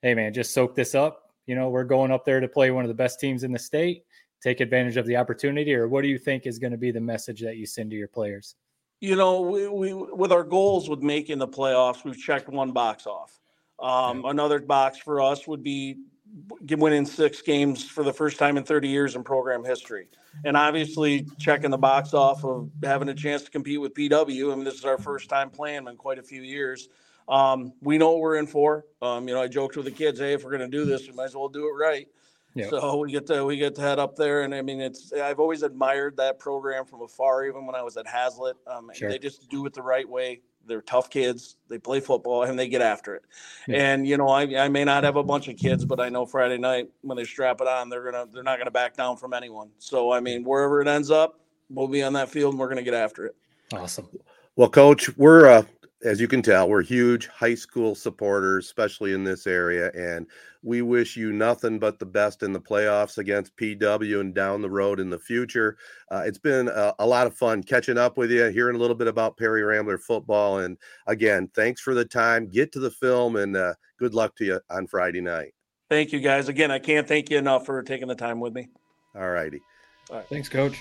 [0.02, 1.22] Hey man, just soak this up.
[1.46, 3.58] You know, we're going up there to play one of the best teams in the
[3.58, 4.04] state,
[4.42, 5.74] take advantage of the opportunity.
[5.74, 7.96] Or what do you think is going to be the message that you send to
[7.96, 8.54] your players?
[9.00, 13.06] You know, we, we with our goals with making the playoffs, we've checked one box
[13.06, 13.38] off.
[13.80, 15.98] Um, Another box for us would be
[16.76, 20.08] winning six games for the first time in 30 years in program history.
[20.44, 24.52] And obviously, checking the box off of having a chance to compete with PW.
[24.52, 26.88] I mean, this is our first time playing in quite a few years.
[27.28, 28.84] Um, we know what we're in for.
[29.02, 31.06] Um, you know, I joked with the kids, hey, if we're going to do this,
[31.06, 32.06] we might as well do it right.
[32.54, 32.70] Yep.
[32.70, 35.38] So we get to we get to head up there, and I mean, it's I've
[35.38, 38.56] always admired that program from afar, even when I was at Haslett.
[38.66, 39.10] Um, Sure.
[39.10, 40.40] They just do it the right way.
[40.68, 41.56] They're tough kids.
[41.68, 43.24] They play football and they get after it.
[43.66, 43.92] Yeah.
[43.92, 46.26] And you know, I, I may not have a bunch of kids, but I know
[46.26, 49.32] Friday night when they strap it on, they're gonna they're not gonna back down from
[49.32, 49.70] anyone.
[49.78, 52.82] So I mean, wherever it ends up, we'll be on that field and we're gonna
[52.82, 53.36] get after it.
[53.72, 54.08] Awesome.
[54.56, 55.62] Well, coach, we're uh,
[56.04, 60.26] as you can tell, we're huge high school supporters, especially in this area, and
[60.62, 64.70] we wish you nothing but the best in the playoffs against PW and down the
[64.70, 65.76] road in the future.
[66.10, 68.96] Uh, it's been a, a lot of fun catching up with you, hearing a little
[68.96, 72.48] bit about Perry Rambler football, and again, thanks for the time.
[72.48, 75.52] Get to the film, and uh, good luck to you on Friday night.
[75.88, 76.70] Thank you guys again.
[76.70, 78.68] I can't thank you enough for taking the time with me.
[79.14, 79.60] All righty.
[80.30, 80.78] Thanks, coach.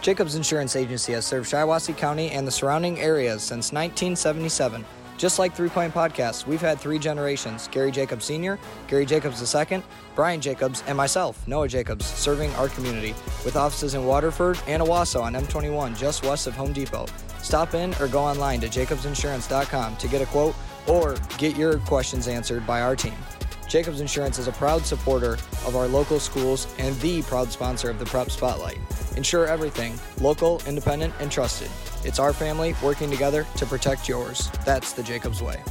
[0.00, 4.84] Jacobs Insurance Agency has served Shiawassee County and the surrounding areas since 1977.
[5.18, 8.58] Just like Three Point Podcasts, we've had three generations Gary Jacobs Sr.,
[8.88, 9.82] Gary Jacobs II,
[10.14, 15.20] Brian Jacobs, and myself, Noah Jacobs, serving our community with offices in Waterford and Owosso
[15.22, 17.04] on M21, just west of Home Depot.
[17.42, 20.54] Stop in or go online to jacobsinsurance.com to get a quote
[20.86, 23.16] or get your questions answered by our team.
[23.70, 28.00] Jacobs Insurance is a proud supporter of our local schools and the proud sponsor of
[28.00, 28.78] the Prep Spotlight.
[29.16, 31.70] Insure everything local, independent, and trusted.
[32.04, 34.50] It's our family working together to protect yours.
[34.64, 35.62] That's the Jacobs Way.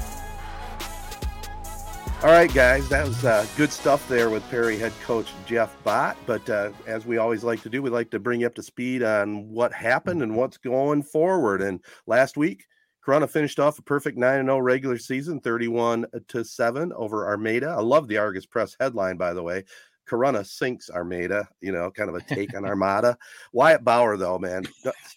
[2.23, 6.15] All right, guys, that was uh, good stuff there with Perry head coach Jeff Bott.
[6.25, 8.63] But uh, as we always like to do, we like to bring you up to
[8.63, 11.61] speed on what happened and what's going forward.
[11.61, 12.65] And last week,
[13.05, 17.69] Corunna finished off a perfect 9 0 regular season, 31 to 7 over Armada.
[17.69, 19.63] I love the Argus Press headline, by the way.
[20.07, 23.17] Corunna sinks Armada, you know, kind of a take on Armada.
[23.53, 24.65] Wyatt Bauer, though, man,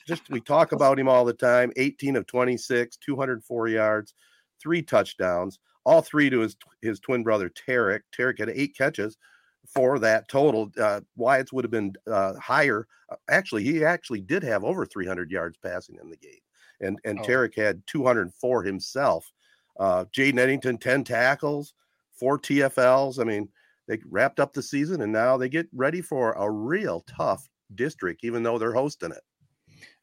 [0.06, 4.14] just we talk about him all the time 18 of 26, 204 yards,
[4.60, 8.00] three touchdowns all three to his his twin brother Tarek.
[8.16, 9.18] Tarek had eight catches
[9.66, 10.70] for that total.
[10.78, 12.86] Uh, Wyatt's would have been uh, higher.
[13.08, 16.40] Uh, actually, he actually did have over 300 yards passing in the game,
[16.82, 17.22] and and oh.
[17.22, 19.30] Tarek had 204 himself.
[19.78, 21.74] Uh, Jaden Eddington 10 tackles,
[22.12, 23.18] four TFLs.
[23.18, 23.48] I mean,
[23.88, 28.24] they wrapped up the season, and now they get ready for a real tough district,
[28.24, 29.22] even though they're hosting it.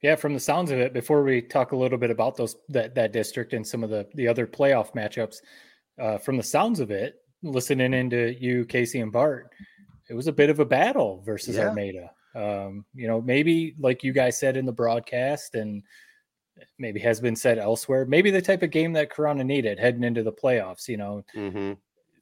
[0.02, 2.96] Yeah, from the sounds of it, before we talk a little bit about those that
[2.96, 5.38] that district and some of the the other playoff matchups,
[6.00, 9.52] uh, from the sounds of it, listening into you, Casey and Bart,
[10.10, 11.68] it was a bit of a battle versus yeah.
[11.68, 12.12] Armada.
[12.36, 15.84] Um, you know, maybe like you guys said in the broadcast, and
[16.78, 20.24] maybe has been said elsewhere, maybe the type of game that Corunna needed heading into
[20.24, 20.88] the playoffs.
[20.88, 21.74] You know, mm-hmm.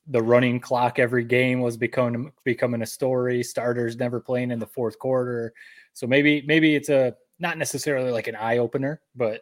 [0.08, 3.43] the running clock every game was becoming becoming a story.
[3.43, 5.54] Starters never playing in the fourth quarter,
[5.93, 9.41] so maybe maybe it's a not necessarily like an eye opener, but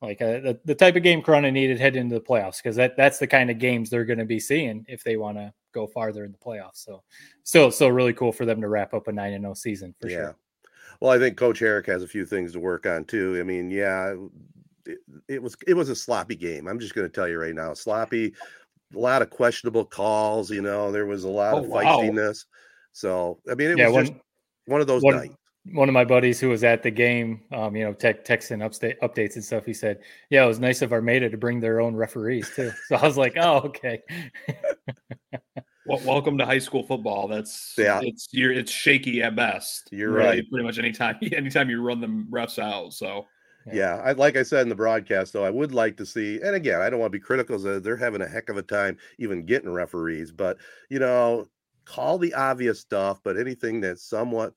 [0.00, 2.96] like uh, the, the type of game Corunna needed heading into the playoffs because that
[2.96, 5.86] that's the kind of games they're going to be seeing if they want to go
[5.86, 6.84] farther in the playoffs.
[6.84, 7.02] So
[7.42, 9.94] still still really cool for them to wrap up a nine and zero oh season
[10.00, 10.16] for yeah.
[10.16, 10.36] sure.
[11.00, 13.38] Well, I think Coach Herrick has a few things to work on too.
[13.38, 14.14] I mean, yeah,
[14.84, 16.66] it, it was it was a sloppy game.
[16.66, 18.34] I'm just going to tell you right now, sloppy.
[18.94, 20.50] A lot of questionable calls.
[20.50, 22.46] You know, there was a lot oh, of feistiness.
[22.46, 22.58] Wow.
[22.92, 24.18] So I mean, it yeah, was one, just
[24.66, 25.34] one of those one, nights
[25.72, 29.00] one of my buddies who was at the game, um, you know, tech, texting upstate,
[29.00, 29.64] updates and stuff.
[29.64, 32.96] He said, "Yeah, it was nice of Armada to bring their own referees too." So
[32.96, 34.00] I was like, "Oh, okay."
[35.88, 37.28] well, welcome to high school football.
[37.28, 39.88] That's yeah, it's you're it's shaky at best.
[39.90, 40.50] You're really, right.
[40.50, 42.92] Pretty much anytime anytime you run them refs out.
[42.92, 43.26] So
[43.72, 46.54] yeah, I, like I said in the broadcast, though, I would like to see, and
[46.54, 47.58] again, I don't want to be critical.
[47.58, 51.46] They're having a heck of a time even getting referees, but you know,
[51.84, 54.54] call the obvious stuff, but anything that's somewhat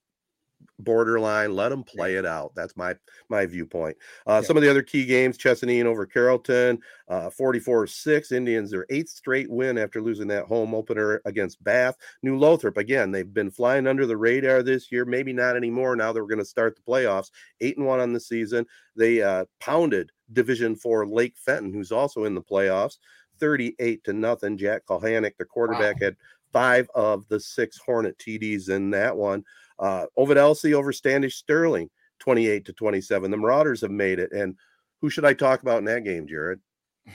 [0.78, 1.54] borderline.
[1.54, 2.54] Let them play it out.
[2.54, 2.94] That's my
[3.28, 3.96] my viewpoint.
[4.26, 4.46] Uh, yeah.
[4.46, 8.32] Some of the other key games: Chesaning over Carrollton, uh, 44-6.
[8.32, 11.96] Indians their eighth straight win after losing that home opener against Bath.
[12.22, 13.10] New Lothrop again.
[13.10, 15.04] They've been flying under the radar this year.
[15.04, 15.96] Maybe not anymore.
[15.96, 17.30] Now that we're going to start the playoffs.
[17.60, 18.66] Eight and one on the season.
[18.96, 22.98] They uh, pounded Division Four Lake Fenton, who's also in the playoffs.
[23.40, 24.56] 38 to nothing.
[24.56, 26.06] Jack Kohanic, the quarterback, wow.
[26.06, 26.16] had
[26.52, 29.44] five of the six Hornet TDs in that one.
[29.78, 33.30] Uh, Ovid Elsie over Standish Sterling, 28 to 27.
[33.30, 34.32] The Marauders have made it.
[34.32, 34.56] And
[35.00, 36.60] who should I talk about in that game, Jared?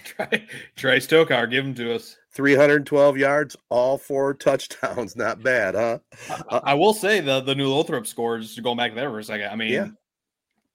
[0.04, 2.18] Trey, Trey Stokar, give them to us.
[2.34, 5.16] 312 yards, all four touchdowns.
[5.16, 6.00] Not bad, huh?
[6.50, 9.50] Uh, I will say the the New Lothrop scores, going back there for a second.
[9.50, 9.88] I mean, yeah.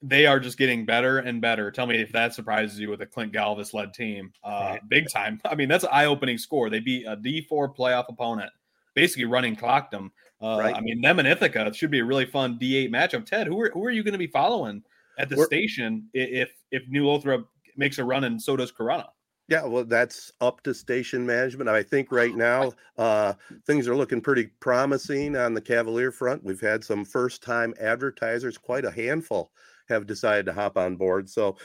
[0.00, 1.70] they are just getting better and better.
[1.70, 4.32] Tell me if that surprises you with a Clint Galvis led team.
[4.42, 4.78] Uh.
[4.88, 5.40] Big time.
[5.44, 6.70] I mean, that's an eye opening score.
[6.70, 8.50] They beat a D4 playoff opponent,
[8.94, 10.10] basically running clocked them.
[10.42, 10.74] Uh, right.
[10.74, 13.24] I mean, them and Ithaca should be a really fun D8 matchup.
[13.24, 14.82] Ted, who are, who are you going to be following
[15.18, 19.06] at the We're, station if if New Lothrop makes a run and so does Corunna?
[19.48, 21.68] Yeah, well, that's up to station management.
[21.68, 23.34] I think right now uh,
[23.66, 26.42] things are looking pretty promising on the Cavalier front.
[26.42, 29.50] We've had some first time advertisers, quite a handful
[29.88, 31.28] have decided to hop on board.
[31.28, 31.56] So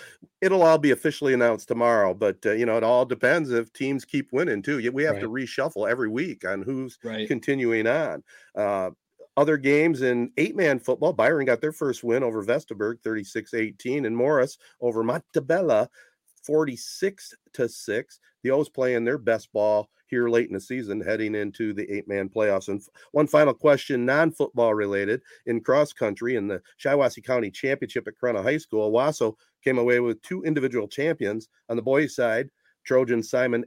[0.41, 2.13] it'll all be officially announced tomorrow.
[2.13, 4.77] But uh, you know, it all depends if teams keep winning too.
[4.91, 5.21] We have right.
[5.21, 7.27] to reshuffle every week on who's right.
[7.27, 8.23] continuing on.
[8.55, 8.91] Uh,
[9.35, 14.05] other games in eight man football, Byron got their first win over Vestaburg 36 18,
[14.05, 15.87] and Morris over Montabella
[16.43, 18.19] 46 to 6.
[18.43, 22.07] The O's playing their best ball here late in the season, heading into the eight
[22.07, 22.67] man playoffs.
[22.69, 28.07] And one final question, non football related, in cross country in the Shiawassee County Championship
[28.07, 31.47] at Corunna High School, Owosso came away with two individual champions.
[31.69, 32.49] On the boys' side,
[32.85, 33.65] Trojan Simon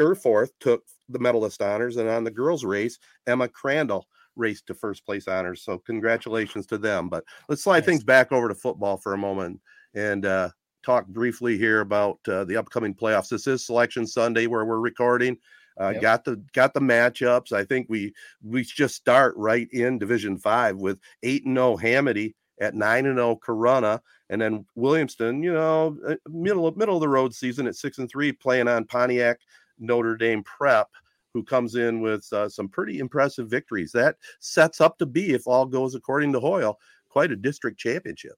[0.00, 5.04] Erforth took the medalist honors, and on the girls' race, Emma Crandall raced to first
[5.04, 5.62] place honors.
[5.62, 7.08] So congratulations to them.
[7.08, 9.60] But let's slide things back over to football for a moment
[9.94, 10.50] and uh,
[10.82, 13.28] talk briefly here about uh, the upcoming playoffs.
[13.28, 15.36] This is Selection Sunday where we're recording.
[15.80, 16.02] Uh, yep.
[16.02, 17.52] Got the got the matchups.
[17.52, 21.76] I think we we just start right in Division Five with eight and zero oh
[21.76, 25.42] Hamady at nine and zero oh Corunna, and then Williamston.
[25.42, 28.68] You know, uh, middle of middle of the road season at six and three, playing
[28.68, 29.40] on Pontiac
[29.78, 30.88] Notre Dame Prep,
[31.32, 33.92] who comes in with uh, some pretty impressive victories.
[33.92, 38.34] That sets up to be, if all goes according to Hoyle, quite a district championship.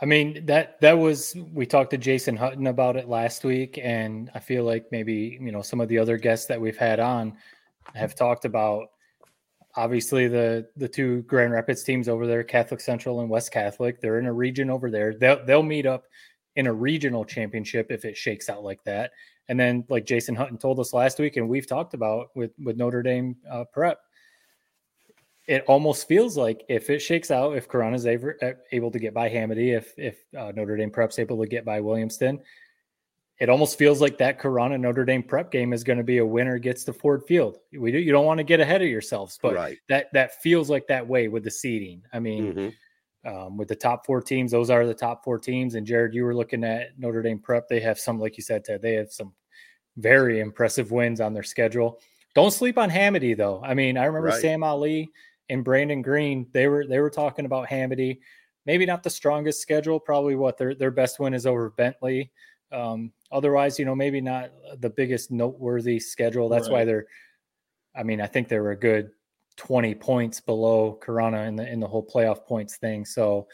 [0.00, 4.30] I mean that that was we talked to Jason Hutton about it last week, and
[4.34, 7.36] I feel like maybe you know some of the other guests that we've had on
[7.94, 8.88] have talked about
[9.76, 14.00] obviously the the two Grand Rapids teams over there, Catholic Central and West Catholic.
[14.00, 15.14] They're in a region over there.
[15.14, 16.04] They'll they'll meet up
[16.56, 19.12] in a regional championship if it shakes out like that.
[19.48, 22.76] And then, like Jason Hutton told us last week, and we've talked about with with
[22.76, 24.00] Notre Dame uh, prep,
[25.46, 28.32] it almost feels like if it shakes out, if Corunna is able,
[28.72, 31.80] able to get by Hamady, if if uh, Notre Dame prep's able to get by
[31.80, 32.40] Williamston,
[33.40, 36.26] it almost feels like that Corunna Notre Dame prep game is going to be a
[36.26, 37.58] winner gets to Ford Field.
[37.76, 39.78] We do, you don't want to get ahead of yourselves, but Right.
[39.88, 42.02] that that feels like that way with the seeding.
[42.12, 42.74] I mean, Mhm.
[43.26, 45.74] um, with the top four teams, those are the top four teams.
[45.74, 47.68] And Jared, you were looking at Notre Dame prep.
[47.68, 49.34] They have some, like you said, Ted, they have some
[49.96, 52.00] very impressive wins on their schedule.
[52.34, 53.60] Don't sleep on Hamady though.
[53.64, 54.40] I mean, I remember Right.
[54.40, 55.10] Sam Ali
[55.48, 56.46] and Brandon Green.
[56.52, 58.20] They were they were talking about Hamady.
[58.66, 60.00] Maybe not the strongest schedule.
[60.00, 62.30] Probably what their their best win is over Bentley.
[62.72, 66.48] Um, otherwise, you know, maybe not the biggest noteworthy schedule.
[66.48, 67.06] That's why they're.
[67.96, 69.10] I mean, I think they were a good
[69.56, 73.04] twenty points below Corunna in the in the whole playoff points thing.
[73.04, 73.46] So,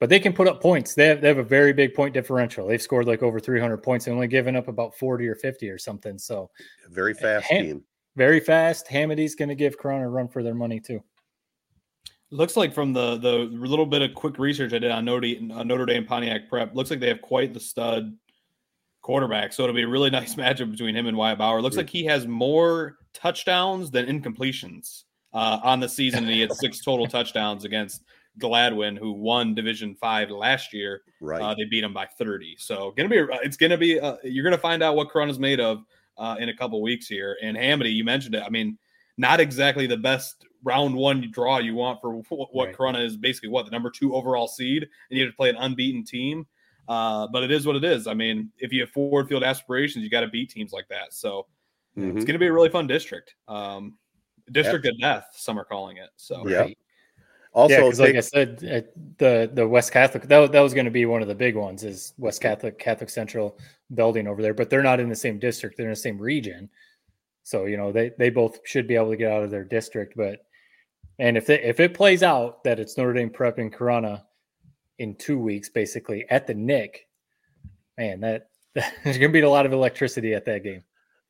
[0.00, 0.94] but they can put up points.
[0.94, 2.66] They have they have a very big point differential.
[2.66, 5.70] They've scored like over three hundred points and only given up about forty or fifty
[5.70, 6.18] or something.
[6.18, 6.50] So
[6.88, 7.84] Very fast Ham- team.
[8.16, 8.88] Very fast.
[8.88, 11.02] Hamady's going to give Corunna a run for their money too.
[12.30, 15.62] Looks like from the the little bit of quick research I did on Notre, uh,
[15.62, 18.16] Notre Dame Pontiac prep, looks like they have quite the stud
[19.02, 19.52] quarterback.
[19.52, 21.62] So it'll be a really nice matchup between him and Wyatt Bauer.
[21.62, 21.80] Looks Yeah.
[21.82, 26.80] like he has more touchdowns than incompletions uh, on the season, and he had six
[26.82, 28.02] total touchdowns against
[28.40, 31.02] Gladwin, who won Division Five last year.
[31.20, 31.40] Right.
[31.40, 32.56] Uh, they beat him by 30.
[32.58, 35.84] So gonna be it's gonna be uh, you're gonna find out what Corunna's made of
[36.18, 37.36] uh, in a couple weeks here.
[37.42, 38.42] And Hamady, you mentioned it.
[38.44, 38.78] I mean,
[39.18, 42.74] not exactly the best round one draw you want for what, what Right.
[42.76, 45.56] Corunna is basically what the number two overall seed, and you have to play an
[45.56, 46.46] unbeaten team.
[46.88, 48.06] Uh, but it is what it is.
[48.06, 51.12] I mean, if you have Ford Field aspirations, you got to beat teams like that.
[51.12, 51.46] So
[51.96, 52.14] Mhm.
[52.14, 53.34] it's going to be a really fun district.
[53.48, 53.98] Um,
[54.52, 56.10] district of death, some are calling it.
[56.16, 56.60] So Yeah.
[56.60, 56.78] Right.
[57.56, 60.84] Also, yeah, because like I said, uh, the the West Catholic that, that was going
[60.84, 63.58] to be one of the big ones is West Catholic Catholic Central
[63.94, 66.68] building over there, but they're not in the same district; they're in the same region.
[67.44, 70.18] So you know they they both should be able to get out of their district.
[70.18, 70.40] But
[71.18, 74.24] and if they, if it plays out that it's Notre Dame Prep and Corunna
[74.98, 77.08] in two weeks, basically at the Nick,
[77.96, 80.84] man, that there's going to be a lot of electricity at that game.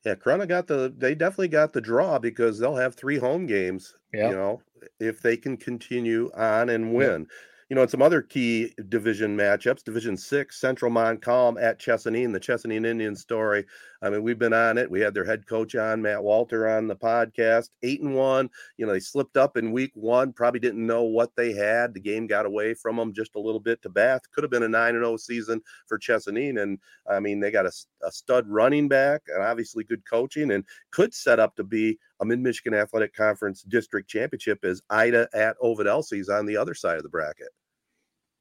[0.07, 3.93] Yeah, Corunna got the they definitely got the draw because they'll have three home games,
[4.13, 4.29] Yeah.
[4.29, 4.61] you know,
[5.01, 7.27] if they can continue on and win.
[7.69, 12.39] You know, and some other key division matchups, Division Six, Central Montcalm at Chesaning, the
[12.39, 13.65] Chesaning Indian story.
[14.01, 14.89] I mean, we've been on it.
[14.89, 17.69] We had their head coach on, Matt Walter, on the podcast.
[17.83, 18.49] Eight and one.
[18.77, 21.93] You know, they slipped up in week one, probably didn't know what they had.
[21.93, 24.21] The game got away from them just a little bit to Bath.
[24.31, 26.79] Could have been a nine and zero season for Chesaning, and
[27.09, 27.71] I mean, they got a,
[28.05, 32.25] a stud running back and obviously good coaching, and could set up to be a
[32.25, 36.97] Mid Michigan Athletic Conference district championship as Ida at Ovid Elsie's on the other side
[36.97, 37.49] of the bracket.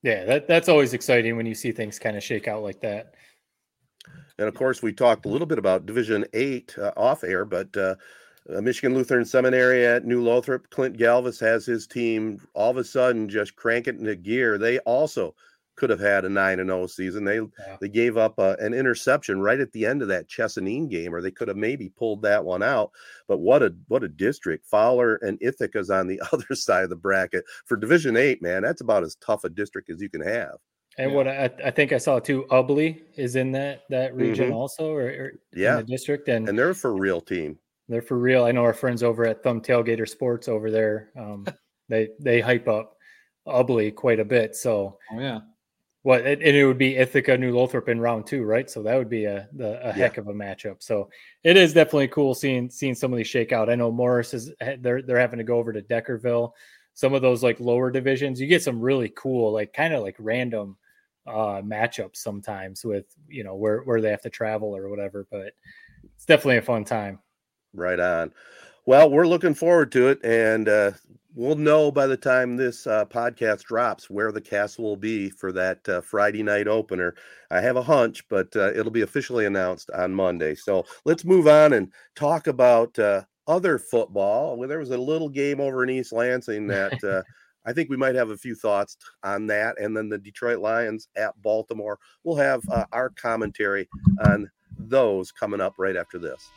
[0.02, 3.14] Yeah, that that's always exciting when you see things kind of shake out like that.
[4.38, 7.74] And of course, we talked a little bit about Division Eight uh, off air, but
[7.76, 7.94] uh,
[8.54, 12.84] uh, Michigan Lutheran Seminary at New Lothrop, Clint Galvis has his team all of a
[12.84, 14.58] sudden just crank it into gear.
[14.58, 15.34] They also
[15.76, 17.24] could have had a nine and zero season.
[17.24, 17.40] They
[17.80, 21.20] they gave up uh, an interception right at the end of that Chesaning game, or
[21.20, 22.90] they could have maybe pulled that one out.
[23.28, 24.66] But what a what a district!
[24.66, 28.42] Fowler and Ithaca's on the other side of the bracket for Division Eight.
[28.42, 30.56] Man, that's about as tough a district as you can have.
[30.98, 34.54] And what I, I think I saw too, Ubly is in that that region Mhm.
[34.54, 35.78] also, or, or Yeah.
[35.78, 37.58] in the district, and, And they're a for real team.
[37.88, 38.44] they're for real.
[38.44, 41.10] I know our friends over at Thumb Tailgater Sports over there.
[41.16, 41.44] Um,
[41.88, 42.96] they they hype up
[43.46, 44.56] Ubly quite a bit.
[44.56, 45.40] So oh, yeah.
[46.02, 48.68] what and it would be Ithaca New Lothrop in round two, right?
[48.70, 50.82] So that would be a the, a heck of a matchup.
[50.82, 51.10] So
[51.44, 53.68] it is definitely cool seeing seeing some of these shake out.
[53.70, 56.52] I know Morris is they're they're having to go over to Deckerville.
[56.94, 60.16] Some of those like lower divisions, you get some really cool, like kind of like
[60.18, 60.78] random
[61.26, 65.26] uh matchups sometimes with you know where where they have to travel or whatever.
[65.30, 65.52] But
[66.14, 67.18] it's definitely a fun time.
[67.72, 68.32] Right on.
[68.86, 70.92] Well, we're looking forward to it, and uh,
[71.34, 75.52] we'll know by the time this uh, podcast drops where the castle will be for
[75.52, 77.14] that uh, Friday night opener.
[77.50, 80.54] I have a hunch, but uh, it'll be officially announced on Monday.
[80.54, 84.56] So let's move on and talk about uh, other football.
[84.56, 87.22] Well, there was a little game over in East Lansing that uh,
[87.66, 91.08] I think we might have a few thoughts on that, and then the Detroit Lions
[91.16, 91.98] at Baltimore.
[92.24, 93.88] We'll have uh, our commentary
[94.24, 96.48] on those coming up right after this.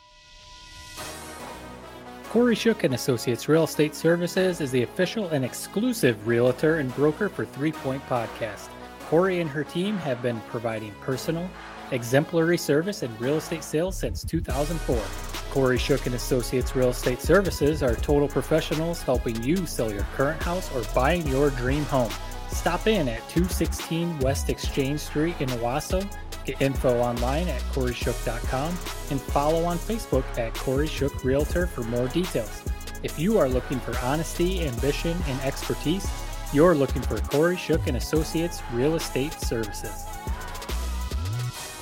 [2.30, 7.28] Kori Shook and Associates Real Estate Services is the official and exclusive realtor and broker
[7.28, 8.68] for Three Point Podcast.
[9.08, 11.50] Kori and her team have been providing personal,
[11.90, 15.29] exemplary service in real estate sales since 2004.
[15.50, 20.42] Kori Shook and Associates Real Estate Services are total professionals helping you sell your current
[20.42, 22.10] house or buying your dream home.
[22.48, 26.06] Stop in at 216 West Exchange Street in Owosso.
[26.44, 28.68] Get info online at korishook.com
[29.10, 32.62] and follow on Facebook at Kori Shook Realtor for more details.
[33.02, 36.08] If you are looking for honesty, ambition, and expertise,
[36.52, 40.06] you're looking for Kori Shook and Associates Real Estate Services.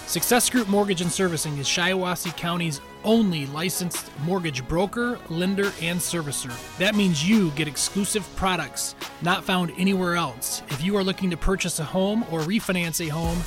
[0.07, 6.53] Success Group Mortgage and Servicing is Shiawassee County's only licensed mortgage broker, lender, and servicer.
[6.79, 10.63] That means you get exclusive products not found anywhere else.
[10.69, 13.39] If you are looking to purchase a home or refinance a home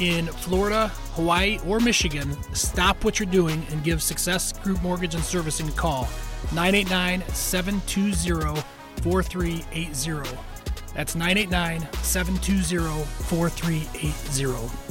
[0.00, 5.22] in Florida, Hawaii, or Michigan, stop what you're doing and give Success Group Mortgage and
[5.22, 6.08] Servicing a call.
[6.52, 8.62] 989 720
[9.02, 10.38] 4380.
[10.94, 14.90] That's 989 720 4380.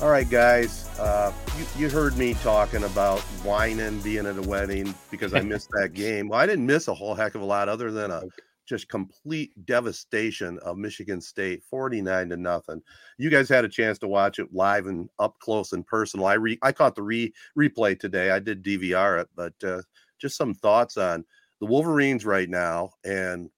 [0.00, 0.87] All right, guys.
[0.98, 5.70] Uh, you, you heard me talking about whining being at a wedding because I missed
[5.70, 6.28] that game.
[6.28, 8.22] Well, I didn't miss a whole heck of a lot other than a
[8.68, 12.82] just complete devastation of Michigan State, 49 to nothing.
[13.16, 16.26] You guys had a chance to watch it live and up close and personal.
[16.26, 18.30] I re, I caught the re, replay today.
[18.30, 19.82] I did DVR it, but uh,
[20.18, 21.24] just some thoughts on
[21.60, 23.50] the Wolverines right now and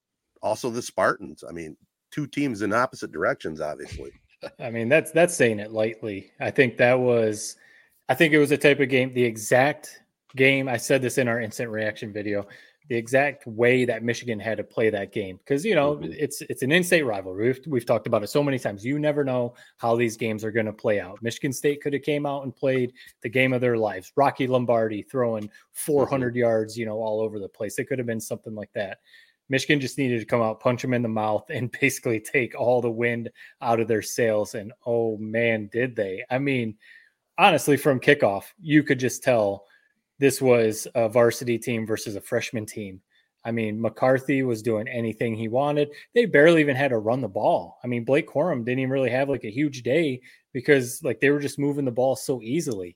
[0.43, 1.43] also the Spartans.
[1.47, 1.75] I mean,
[2.11, 4.11] two teams in opposite directions, obviously.
[4.59, 6.31] I mean, that's that's saying it lightly.
[6.39, 7.55] I think that was,
[8.09, 10.01] I think it was a type of game, the exact
[10.35, 10.67] game.
[10.67, 12.47] I said this in our instant reaction video.
[12.89, 16.11] The exact way that Michigan had to play that game, because you know mm-hmm.
[16.11, 17.47] it's it's an in-state rivalry.
[17.47, 18.83] We've, we've talked about it so many times.
[18.83, 21.21] You never know how these games are going to play out.
[21.21, 24.11] Michigan State could have came out and played the game of their lives.
[24.17, 26.39] Rocky Lombardi throwing 400 mm-hmm.
[26.39, 27.79] yards, you know, all over the place.
[27.79, 28.97] It could have been something like that.
[29.49, 32.81] Michigan just needed to come out, punch them in the mouth, and basically take all
[32.81, 33.29] the wind
[33.61, 34.55] out of their sails.
[34.55, 36.23] And oh man, did they!
[36.29, 36.75] I mean,
[37.37, 39.65] honestly, from kickoff, you could just tell
[40.19, 43.01] this was a varsity team versus a freshman team.
[43.43, 45.89] I mean, McCarthy was doing anything he wanted.
[46.13, 47.79] They barely even had to run the ball.
[47.83, 50.21] I mean, Blake Corum didn't even really have like a huge day
[50.53, 52.95] because like they were just moving the ball so easily.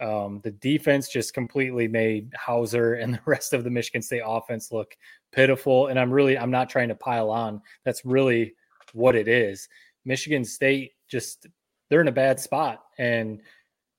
[0.00, 4.72] Um, the defense just completely made Houser and the rest of the Michigan State offense
[4.72, 4.96] look
[5.32, 5.88] pitiful.
[5.88, 7.62] And I'm really, I'm not trying to pile on.
[7.84, 8.54] That's really
[8.92, 9.68] what it is.
[10.04, 11.46] Michigan State just,
[11.88, 12.84] they're in a bad spot.
[12.98, 13.40] And,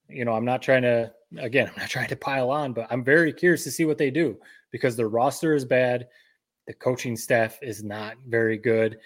[0.09, 3.03] you know, I'm not trying to, again, I'm not trying to pile on, but I'm
[3.03, 4.37] very curious to see what they do
[4.71, 6.07] because their roster is bad.
[6.67, 8.99] The coaching staff is not very good.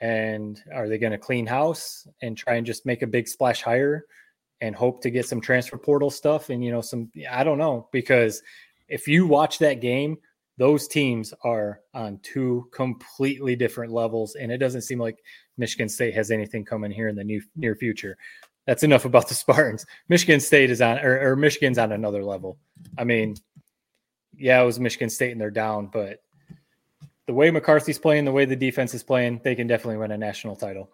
[0.00, 3.62] And are they going to clean house and try and just make a big splash
[3.62, 4.06] hire?
[4.62, 7.88] And hope to get some transfer portal stuff and you know some I don't know
[7.92, 8.42] because
[8.88, 10.16] if you watch that game
[10.56, 15.18] those teams are on two completely different levels and it doesn't seem like
[15.58, 18.16] Michigan State has anything coming here in the new, near future.
[18.66, 19.84] That's enough about the Spartans.
[20.08, 22.58] Michigan State is on or, or Michigan's on another level.
[22.96, 23.36] I mean,
[24.36, 26.22] yeah, it was Michigan State and they're down, but
[27.26, 30.18] the way McCarthy's playing, the way the defense is playing, they can definitely win a
[30.18, 30.90] national title.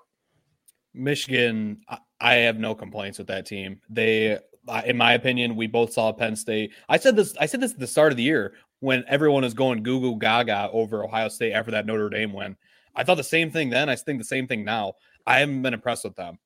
[0.95, 1.83] Michigan,
[2.21, 3.81] I have no complaints with that team.
[3.89, 4.39] They,
[4.85, 6.73] in my opinion, we both saw Penn State.
[6.89, 7.37] I said this.
[7.39, 10.19] I said this at the start of the year when everyone is going goo goo
[10.19, 12.57] gaga over Ohio State after that Notre Dame win.
[12.95, 13.89] I thought the same thing then.
[13.89, 14.95] I think the same thing now.
[15.27, 16.39] I haven't been impressed with them.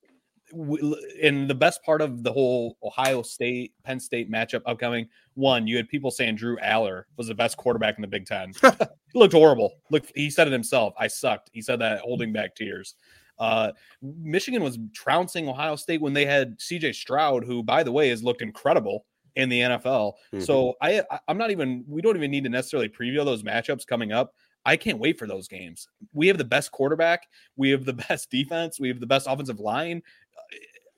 [1.23, 5.77] And the best part of the whole Ohio State Penn State matchup upcoming one, you
[5.77, 8.53] had people saying Drew Allar was the best quarterback in the Big Ten.
[8.61, 9.73] he looked horrible.
[9.89, 10.93] Look, he said it himself.
[10.99, 11.49] I sucked.
[11.53, 12.93] He said that holding back tears.
[13.39, 13.71] Uh,
[14.01, 18.23] Michigan was trouncing Ohio State when they had CJ Stroud, who, by the way, has
[18.23, 19.05] looked incredible
[19.35, 20.13] in the NFL.
[20.33, 20.41] Mm-hmm.
[20.41, 21.83] So I, I'm not even.
[21.87, 24.33] We don't even need to necessarily preview those matchups coming up.
[24.65, 25.87] I can't wait for those games.
[26.13, 27.27] We have the best quarterback.
[27.55, 28.79] We have the best defense.
[28.79, 30.01] We have the best offensive line.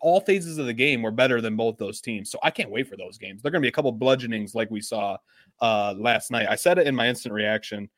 [0.02, 2.30] All phases of the game were better than both those teams.
[2.30, 3.42] So I can't wait for those games.
[3.42, 5.18] They're going to be a couple bludgeonings like we saw
[5.62, 6.48] uh, last night.
[6.48, 7.90] I said it in my instant reaction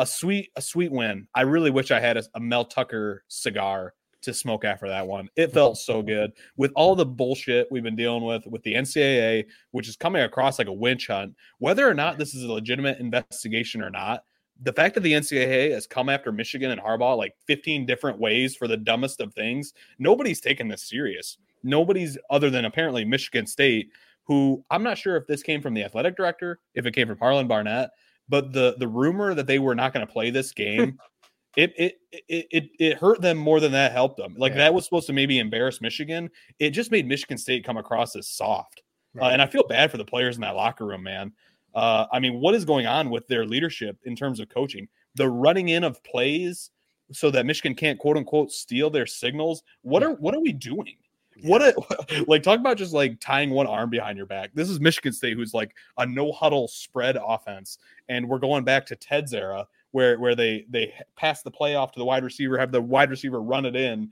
[0.00, 1.28] a sweet a sweet win.
[1.34, 5.28] I really wish I had a, a Mel Tucker cigar to smoke after that one.
[5.36, 9.44] It felt so good with all the bullshit we've been dealing with with the NCAA,
[9.70, 11.36] which is coming across like a witch hunt.
[11.58, 14.24] Whether or not this is a legitimate investigation or not,
[14.62, 18.56] the fact that the NCAA has come after Michigan and Harbaugh like 15 different ways
[18.56, 21.36] for the dumbest of things, nobody's taking this serious.
[21.62, 23.90] Nobody's other than apparently Michigan State,
[24.24, 27.18] who I'm not sure if this came from the athletic director, if it came from
[27.18, 27.90] Harlon Barnett,
[28.30, 30.98] but the the rumor that they were not going to play this game
[31.56, 34.58] it, it it it it hurt them more than that helped them like yeah.
[34.58, 38.28] that was supposed to maybe embarrass michigan it just made michigan state come across as
[38.28, 38.82] soft
[39.18, 41.32] uh, and I feel bad for the players in that locker room, man.
[41.74, 44.88] Uh, I mean, what is going on with their leadership in terms of coaching?
[45.16, 46.70] The running in of plays
[47.12, 49.62] so that Michigan can't quote unquote steal their signals.
[49.82, 50.96] What are what are we doing?
[51.42, 54.50] What a like talk about just like tying one arm behind your back.
[54.54, 57.78] This is Michigan State, who's like a no huddle spread offense,
[58.08, 61.92] and we're going back to Ted's era where where they they pass the play off
[61.92, 64.10] to the wide receiver, have the wide receiver run it in.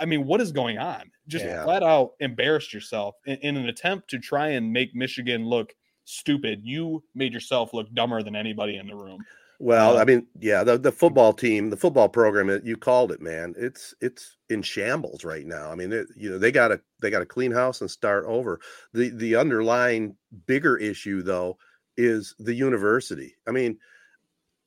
[0.00, 1.10] I mean, what is going on?
[1.26, 1.64] Just Yeah.
[1.64, 6.60] flat out embarrassed yourself in, in an attempt to try and make Michigan look stupid.
[6.62, 9.24] You made yourself look dumber than anybody in the room.
[9.60, 10.96] Well, I mean, yeah, the, the mm.
[10.96, 13.54] football team, the football program, you called it, man.
[13.58, 15.70] It's it's in shambles right now.
[15.70, 18.24] I mean, it, you know, they got to they got to clean house and start
[18.26, 18.60] over.
[18.92, 20.14] The the underlying
[20.46, 21.58] bigger issue though
[21.96, 23.34] is the university.
[23.48, 23.78] I mean,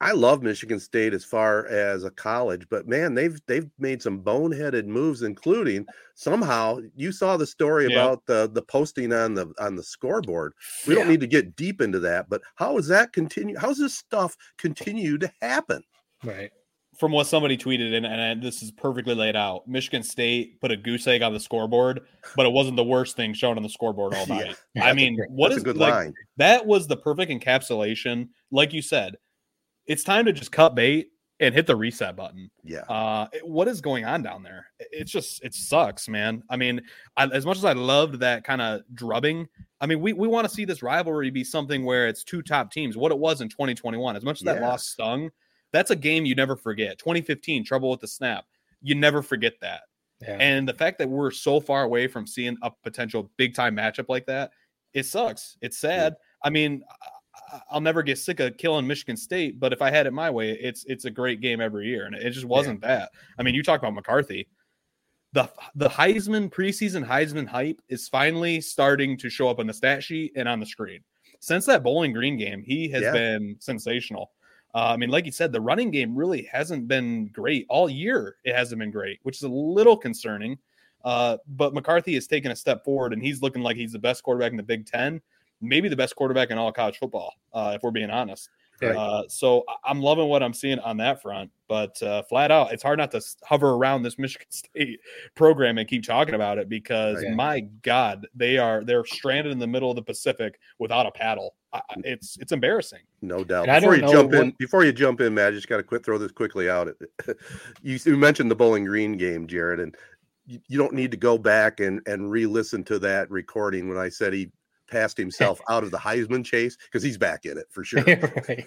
[0.02, 4.22] I love Michigan State as far as a college, but man, they've they've made some
[4.22, 5.86] boneheaded moves, including
[6.16, 8.02] somehow you saw the story Yeah.
[8.06, 10.54] about the the posting on the on the scoreboard.
[10.88, 13.56] We don't need to get deep into that, but how is that continue?
[13.58, 15.84] How's this stuff continue to happen?
[16.24, 16.52] Right.
[17.00, 19.68] from what somebody tweeted in, and this is perfectly laid out.
[19.68, 22.02] Michigan State put a goose egg on the scoreboard,
[22.36, 24.56] but it wasn't the worst thing shown on the scoreboard all Yeah, night.
[24.76, 26.14] that's I a mean, great- what is a good like, line.
[26.38, 28.28] That was the perfect encapsulation.
[28.52, 29.16] Like you said,
[29.92, 31.10] it's time to just cut bait
[31.42, 32.50] and hit the reset button.
[32.64, 32.82] Yeah.
[32.82, 34.68] Uh, what is going on down there?
[34.80, 36.44] It's just it sucks, man.
[36.50, 36.82] I mean,
[37.18, 39.48] I, as much as I loved that kind of drubbing,
[39.82, 42.72] I mean, we we want to see this rivalry be something where it's two top
[42.72, 42.96] teams.
[42.96, 45.30] What it was in 2021, as much as that loss stung,
[45.74, 46.98] that's a game you never forget.
[47.00, 48.46] 2015, trouble with the snap,
[48.82, 49.82] you never forget that.
[50.22, 50.38] Yeah.
[50.40, 54.08] And the fact that we're so far away from seeing a potential big time matchup
[54.08, 54.52] like that,
[54.94, 55.58] it sucks.
[55.62, 56.16] It's sad.
[56.44, 57.08] I mean, I-
[57.70, 60.52] I'll never get sick of killing Michigan State, but if I had it my way,
[60.52, 63.12] it's it's a great game every year, and it just wasn't that.
[63.38, 64.48] I mean, you talk about McCarthy.
[65.34, 70.04] The the Heisman preseason Heisman hype is finally starting to show up on the stat
[70.04, 71.02] sheet and on the screen.
[71.40, 73.14] Since that Bowling Green game, he has Yeah.
[73.14, 74.32] been sensational.
[74.74, 78.38] Uh, I mean, like you said, the running game really hasn't been great all year.
[78.46, 80.58] It hasn't been great, which is a little concerning.
[81.04, 84.24] Uh, but McCarthy has taken a step forward, and he's looking like he's the best
[84.24, 85.20] quarterback in the Big Ten,
[85.62, 88.50] maybe the best quarterback in all college football, uh, if we're being honest.
[88.82, 88.96] Right.
[88.98, 91.52] Uh, so I- I'm loving what I'm seeing on that front.
[91.68, 95.00] But uh, flat out, it's hard not to hover around this Michigan State
[95.36, 97.36] program and keep talking about it because Right.
[97.36, 101.54] my God, they are they're stranded in the middle of the Pacific without a paddle.
[101.72, 103.02] I, I- it's it's embarrassing.
[103.22, 103.70] No doubt.
[103.70, 105.78] And Before you don't know jump in, before you jump in, Matt, I just got
[105.78, 106.90] to quit throw this quickly out.
[107.84, 109.96] you, you mentioned the Bowling Green game, Jared, and
[110.48, 114.10] you, you don't need to go back and and re-listen to that recording when I
[114.10, 114.50] said he
[114.92, 118.04] passed himself out of the Heisman chase because he's back in it for sure.
[118.04, 118.66] right.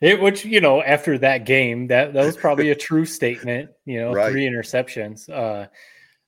[0.00, 3.70] It, which you know, after that game, that that was probably a true statement.
[3.84, 4.32] You know, Right.
[4.32, 5.28] three interceptions.
[5.28, 5.68] Uh,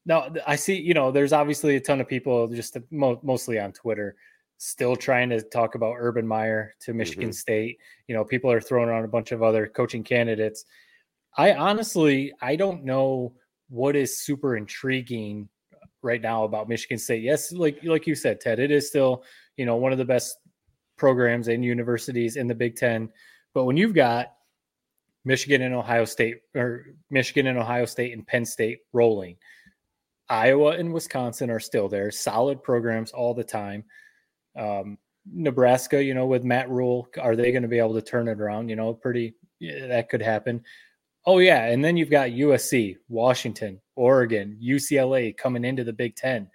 [0.04, 0.78] now I see.
[0.80, 4.14] You know, there's obviously a ton of people just mo- mostly on Twitter
[4.58, 7.34] still trying to talk about Urban Meyer to Michigan Mhm.
[7.34, 7.78] State.
[8.06, 10.64] You know, people are throwing around a bunch of other coaching candidates.
[11.36, 13.34] I honestly, I don't know
[13.70, 15.48] what is super intriguing
[16.02, 17.22] right now about Michigan State.
[17.22, 19.24] Yes, like like you said, Ted, it is still
[19.56, 20.36] you know one of the best
[20.96, 23.08] programs and universities in the Big Ten.
[23.54, 24.34] But when you've got
[25.24, 29.36] Michigan and Ohio State, or Michigan and Ohio State and Penn State rolling,
[30.28, 33.84] Iowa and Wisconsin are still there, solid programs all the time.
[34.56, 34.98] Um,
[35.30, 38.40] Nebraska, you know, with Matt Rhule, are they going to be able to turn it
[38.40, 38.68] around?
[38.68, 40.64] You know, pretty yeah, that could happen.
[41.24, 46.48] Oh yeah, and then you've got USC, Washington, Oregon, UCLA coming into the Big Ten,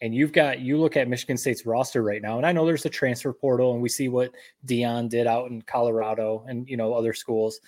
[0.00, 2.86] and you've got you look at Michigan State's roster right now, and I know there's
[2.86, 4.32] a transfer portal, and we see what
[4.66, 7.60] Deion did out in Colorado and you know other schools,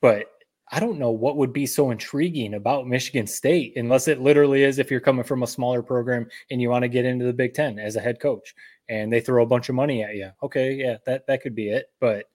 [0.00, 0.28] but
[0.72, 4.78] I don't know what would be so intriguing about Michigan State unless it literally is
[4.78, 7.52] if you're coming from a smaller program and you want to get into the Big
[7.52, 8.54] Ten as a head coach,
[8.88, 10.30] and they throw a bunch of money at you.
[10.42, 12.26] Okay, yeah, that that could be it, but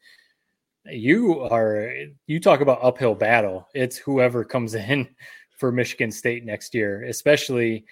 [0.92, 1.94] you are
[2.28, 3.68] you talk about uphill battle.
[3.74, 5.08] It's whoever comes in
[5.58, 7.84] for michigan state next year especially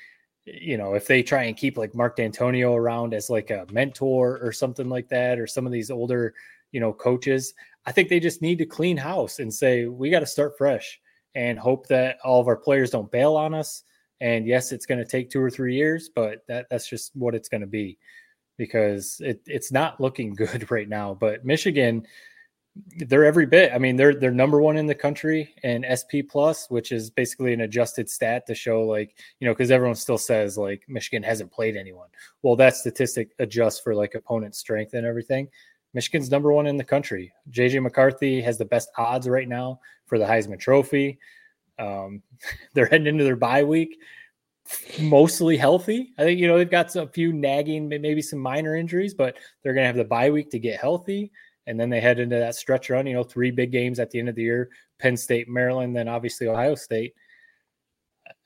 [0.45, 4.39] you know if they try and keep like mark dantonio around as like a mentor
[4.41, 6.33] or something like that or some of these older
[6.71, 7.53] you know coaches
[7.85, 11.01] i think they just need to clean house and say we got to start fresh
[11.37, 13.83] and hope that all of our players don't bail on us.
[14.19, 17.35] And yes it's going to take two or three years but that that's just what
[17.35, 17.99] it's going to be
[18.57, 21.13] because it, it's not looking good right now.
[21.13, 22.07] But michigan
[23.07, 23.71] they're every bit.
[23.73, 27.53] I mean, they're they're number one in the country in SP plus, which is basically
[27.53, 31.51] an adjusted stat to show like you know because everyone still says like Michigan hasn't
[31.51, 32.07] played anyone.
[32.41, 35.49] Well, that statistic adjusts for like opponent strength and everything.
[35.93, 37.31] Michigan's number one in the country.
[37.51, 41.19] JJ McCarthy has the best odds right now for the Heisman Trophy.
[41.79, 42.21] Um,
[42.73, 43.97] they're heading into their bye week.
[44.99, 46.13] mostly healthy.
[46.17, 49.73] I think you know they've got a few nagging, maybe some minor injuries, but they're
[49.73, 51.31] going to have the bye week to get healthy,
[51.67, 53.05] and then they head into that stretch run.
[53.05, 56.07] You know, three big games at the end of the year: Penn State, Maryland, then
[56.07, 57.13] obviously Ohio State.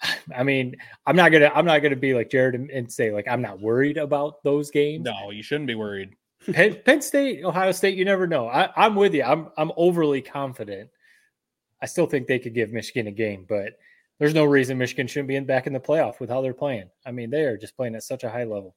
[0.36, 3.28] I mean, I'm not gonna I'm not gonna be like Jared and, and say like
[3.28, 5.06] I'm not worried about those games.
[5.06, 6.16] No, you shouldn't be worried.
[6.52, 8.48] Penn, Penn, State, Ohio State, you never know.
[8.48, 9.24] I, I'm with you.
[9.24, 10.90] I'm I'm overly confident.
[11.82, 13.74] I still think they could give Michigan a game, but
[14.20, 16.90] there's no reason Michigan shouldn't be in back in the playoff with how they're playing.
[17.06, 18.76] I mean, they are just playing at such a high level.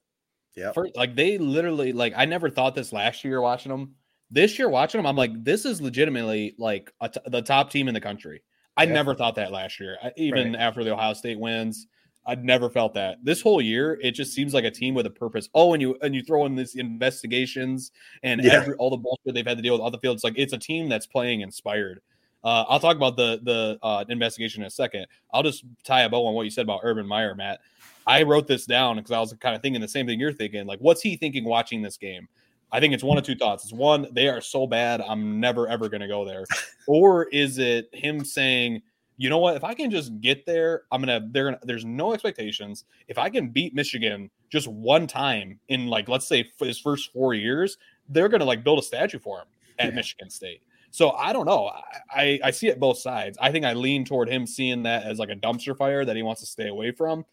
[0.57, 3.95] Yeah, like they literally like I never thought this last year watching them.
[4.35, 6.93] This year watching them, I'm like, this is legitimately like
[7.27, 8.43] the top team in the country.
[8.77, 8.93] I yeah.
[8.93, 10.61] never thought that last year, I, even right.
[10.61, 11.87] after the Ohio State wins.
[12.27, 13.19] I'd never felt that.
[13.23, 15.49] This whole year, it just seems like a team with a purpose.
[15.55, 18.55] Oh, and you and you throw in these investigations and yeah.
[18.55, 20.17] every, all the bullshit they've had to deal with on the field.
[20.17, 22.01] It's like it's a team that's playing inspired.
[22.43, 25.07] Uh, I'll talk about the the uh, investigation in a second.
[25.33, 27.61] I'll just tie a bow on what you said about Urban Meyer, Matt.
[28.07, 30.67] I wrote this down because I was kind of thinking the same thing you're thinking.
[30.67, 32.29] Like, what's he thinking watching this game?
[32.75, 33.63] I think it's one of two thoughts.
[33.65, 36.45] It's one, they are so bad, I'm never ever going to go there,
[36.87, 38.83] or is it him saying?
[39.17, 39.57] you know what?
[39.57, 41.21] If I can just get there, I'm gonna.
[41.31, 41.61] They're gonna.
[41.63, 42.85] There's no expectations.
[43.07, 47.33] If I can beat Michigan just one time in like let's say his first four
[47.33, 49.47] years, they're gonna like build a statue for him
[49.79, 49.95] at yeah.
[49.95, 50.63] Michigan State.
[50.91, 51.71] So I don't know.
[52.11, 53.37] I, I see it both sides.
[53.41, 56.23] I think I lean toward him seeing that as like a dumpster fire that he
[56.23, 57.25] wants to stay away from.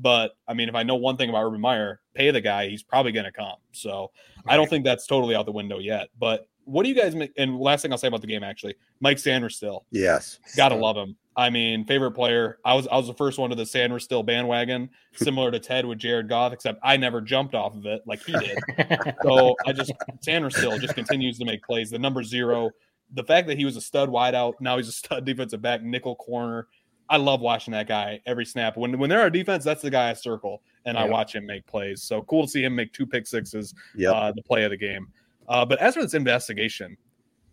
[0.00, 2.82] But I mean, if I know one thing about Urban Meyer, pay the guy, he's
[2.82, 3.56] probably going to come.
[3.72, 4.10] So
[4.44, 4.54] right.
[4.54, 6.08] I don't think that's totally out the window yet.
[6.18, 7.32] But what do you guys make?
[7.36, 9.82] And last thing I'll say about the game, actually, Mike Sainristil.
[9.90, 11.16] Yes, gotta love him.
[11.36, 12.58] I mean, favorite player.
[12.64, 15.98] I was I was the first one to the Sainristil bandwagon, similar to Ted with
[15.98, 18.58] Jared Goff, except I never jumped off of it like he did.
[19.22, 19.92] so I just
[20.26, 21.90] Sainristil just continues to make plays.
[21.90, 22.70] The number zero,
[23.12, 26.16] the fact that he was a stud wideout, now he's a stud defensive back, nickel
[26.16, 26.68] corner.
[27.10, 28.76] I love watching that guy every snap.
[28.76, 31.66] When when they're our defense, that's the guy I circle and I watch him make
[31.66, 32.02] plays.
[32.02, 33.74] So cool to see him make two pick sixes.
[33.96, 35.08] Yeah, uh, the play of the game.
[35.48, 36.96] Uh, but as for this investigation,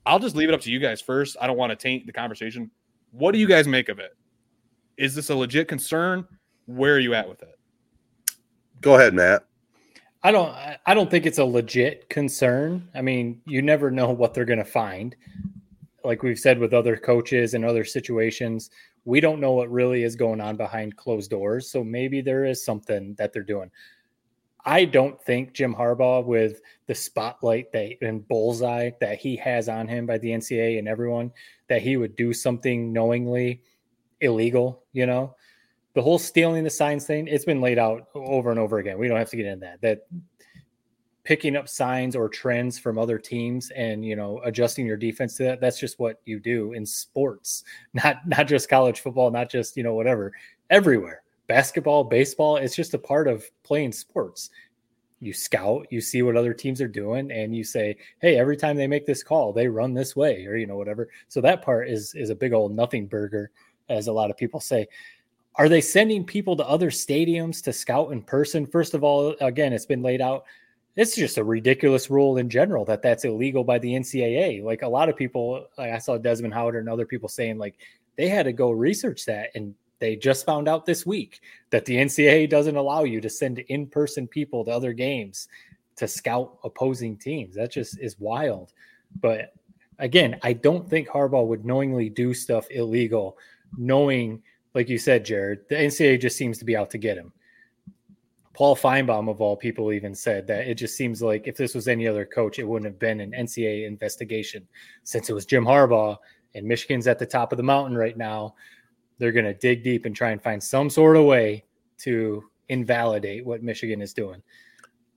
[0.05, 1.35] I'll just leave it up to you guys first.
[1.41, 2.69] I don't want to taint the conversation.
[3.11, 4.15] What do you guys make of it?
[4.97, 6.27] Is this a legit concern?
[6.67, 7.55] Where are you at with it?
[8.81, 9.43] Go ahead, Matt.
[10.23, 10.55] I don't
[10.85, 12.87] I don't think it's a legit concern.
[12.93, 15.15] I mean, you never know what they're going to find.
[16.03, 18.69] Like we've said with other coaches and other situations,
[19.07, 21.71] we don't know what really is going on behind closed doors.
[21.71, 23.71] So maybe there is something that they're doing.
[24.65, 29.87] I don't think Jim Harbaugh, with the spotlight that and bullseye that he has on
[29.87, 31.31] him by the NCAA and everyone,
[31.69, 33.61] that he would do something knowingly
[34.19, 34.83] illegal.
[34.91, 35.35] You know,
[35.93, 38.99] the whole stealing the signs thing, it's been laid out over and over again.
[38.99, 39.81] We don't have to get into that.
[39.81, 40.07] That
[41.27, 45.43] picking up signs or trends from other teams and you know adjusting your defense to
[45.43, 49.75] that that's just what you do in sports not not just college football not just
[49.75, 50.31] you know whatever
[50.69, 54.49] everywhere basketball, baseball, it's just a part of playing sports.
[55.19, 58.77] You scout, you see what other teams are doing, and you say, "Hey, every time
[58.77, 61.09] they make this call, they run this way," or you know, whatever.
[61.27, 63.49] So that part is is a big old nothing burger,
[63.89, 64.87] as a lot of people say.
[65.55, 68.67] Are they sending people to other stadiums to scout in person?
[68.67, 70.43] First of all, again, it's been laid out.
[70.97, 74.63] It's just a ridiculous rule in general that that's illegal by the NCAA.
[74.63, 77.75] Like a lot of people, like I saw Desmond Howard and other people saying, like
[78.17, 81.39] they had to go research that and they just found out this week
[81.69, 85.47] that the NCAA doesn't allow you to send in person people to other games
[85.97, 87.55] to scout opposing teams.
[87.55, 88.73] That just is wild.
[89.19, 89.53] But
[89.99, 93.37] again, I don't think Harbaugh would knowingly do stuff illegal,
[93.77, 94.41] knowing,
[94.73, 97.33] like you said, Jared, the NCAA just seems to be out to get him.
[98.57, 101.87] Paul Finebaum, of all people, even said that it just seems like if this was
[101.87, 104.67] any other coach, it wouldn't have been an NCAA investigation.
[105.03, 106.17] Since it was Jim Harbaugh
[106.55, 108.55] and Michigan's at the top of the mountain right now,
[109.19, 111.65] they're going to dig deep and try and find some sort of way
[111.99, 114.41] to invalidate what Michigan is doing.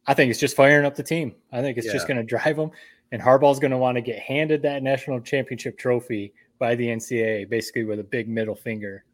[0.07, 1.35] I think it's just firing up the team.
[1.51, 1.95] I think it's yeah.
[1.95, 2.73] just going to drive them.
[3.11, 7.49] And Harbaugh's going to want to get handed that national championship trophy by the NCAA,
[7.49, 9.07] basically with a big middle finger.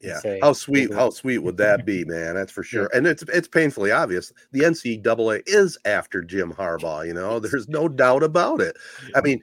[0.00, 2.34] Yeah, say, how sweet, how sweet would that be, man?
[2.34, 2.88] That's for sure.
[2.92, 2.98] Yeah.
[2.98, 4.32] And it's it's painfully obvious.
[4.52, 7.06] The NCAA is after Jim Harbaugh.
[7.06, 8.76] You know, there's no doubt about it.
[9.14, 9.42] I mean,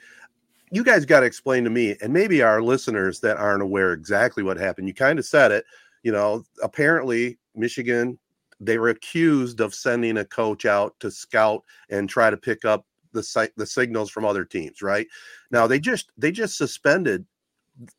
[0.71, 4.43] you guys got to explain to me and maybe our listeners that aren't aware exactly
[4.43, 4.87] what happened.
[4.87, 5.65] You kind of said it,
[6.03, 8.19] you know, apparently Michigan
[8.59, 12.85] they were accused of sending a coach out to scout and try to pick up
[13.11, 15.07] the the signals from other teams, right?
[15.51, 17.25] Now they just they just suspended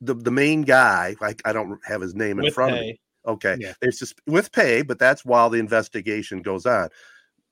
[0.01, 1.17] the the main guy.
[1.21, 2.79] like I don't have his name in front pay.
[2.79, 3.01] of me.
[3.27, 3.73] Okay, yeah.
[3.81, 6.89] it's just with pay, but that's while the investigation goes on.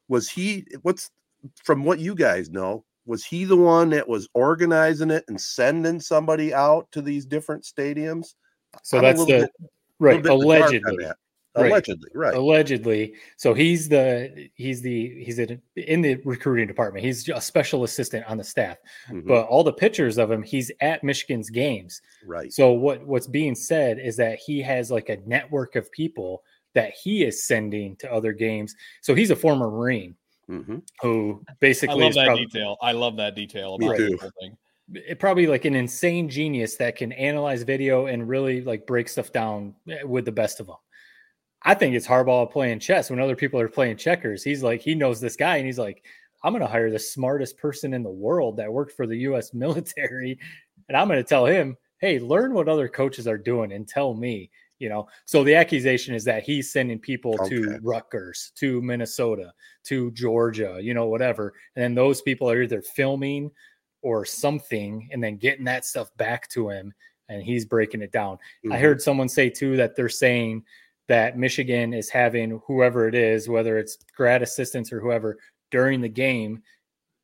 [0.09, 0.67] Was he?
[0.83, 1.11] What's
[1.65, 2.85] from what you guys know?
[3.07, 7.65] was he the one that was organizing it and sending somebody out to these different
[7.65, 8.35] stadiums?
[8.83, 9.51] So I'm that's the bit,
[9.99, 11.07] right allegedly.
[11.55, 11.71] Right.
[11.71, 12.35] Allegedly, right?
[12.35, 13.15] allegedly.
[13.37, 17.05] So he's the he's the he's in, in the recruiting department.
[17.05, 18.79] He's a special assistant on the staff.
[19.11, 19.27] Mhm.
[19.27, 22.01] But all the pictures of him, he's at Michigan's games.
[22.27, 22.51] right.
[22.51, 26.43] So what what's being said is that he has like a network of people
[26.75, 28.75] that he is sending to other games.
[29.03, 32.77] So he's a former Marine hmm who I basically love is that prob- detail.
[32.81, 34.09] I love that detail Me about too.
[34.09, 34.57] the whole thing.
[34.95, 39.31] it- probably like an insane genius that can analyze video and really like break stuff
[39.33, 40.77] down eh, with the best of them.
[41.65, 44.43] I think it's Harbaugh playing chess when other people are playing checkers.
[44.43, 46.05] He's like, he knows this guy and he's like,
[46.43, 49.55] I'm going to hire the smartest person in the world that worked for the US
[49.55, 50.39] military.
[50.89, 54.15] And I'm going to tell him, hey, learn what other coaches are doing and tell
[54.15, 54.51] me,
[54.81, 55.07] you know.
[55.25, 57.49] So the accusation is that he's sending people Okay.
[57.51, 59.53] to Rutgers, to Minnesota,
[59.85, 61.55] to Georgia, you know, whatever.
[61.77, 63.53] And then those people are either filming
[64.03, 66.93] or something and then getting that stuff back to him
[67.29, 68.37] and he's breaking it down.
[68.69, 68.81] I Mhm.
[68.81, 70.65] heard someone say too that they're saying
[71.09, 75.37] that Michigan is having whoever it is, whether it's grad assistants or whoever,
[75.71, 76.63] during the game,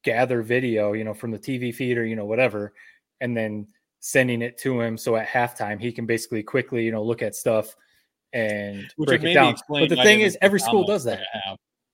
[0.05, 2.73] gather video, you know, from the TV feed or you know whatever,
[3.21, 3.67] and then
[4.01, 4.97] sending it to him.
[4.97, 7.75] So at halftime, he can basically quickly, you know, look at stuff
[8.33, 9.57] and Which break it down.
[9.69, 11.21] But the thing is, every school does that.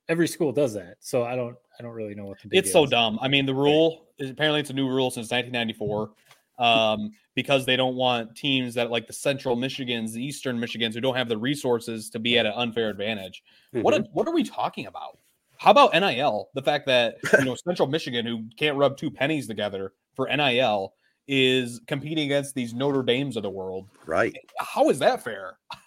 [0.08, 0.96] Every school does that.
[1.00, 2.90] So I don't, I don't really know what the big It's so is.
[2.90, 3.18] dumb.
[3.22, 6.10] I mean, the rule is apparently it's a new rule since 1994
[6.58, 11.00] um, because they don't want teams that like the Central Michigans, the Eastern Michigans, who
[11.00, 13.42] don't have the resources to be at an unfair advantage.
[13.72, 14.06] What Mhm.
[14.06, 15.18] a, what are we talking about?
[15.58, 16.50] How about NIL?
[16.54, 20.94] The fact that you know Central Michigan, who can't rub two pennies together for NIL,
[21.26, 23.88] is competing against these Notre Dames of the world.
[24.06, 24.36] right.
[24.58, 25.58] How is that fair?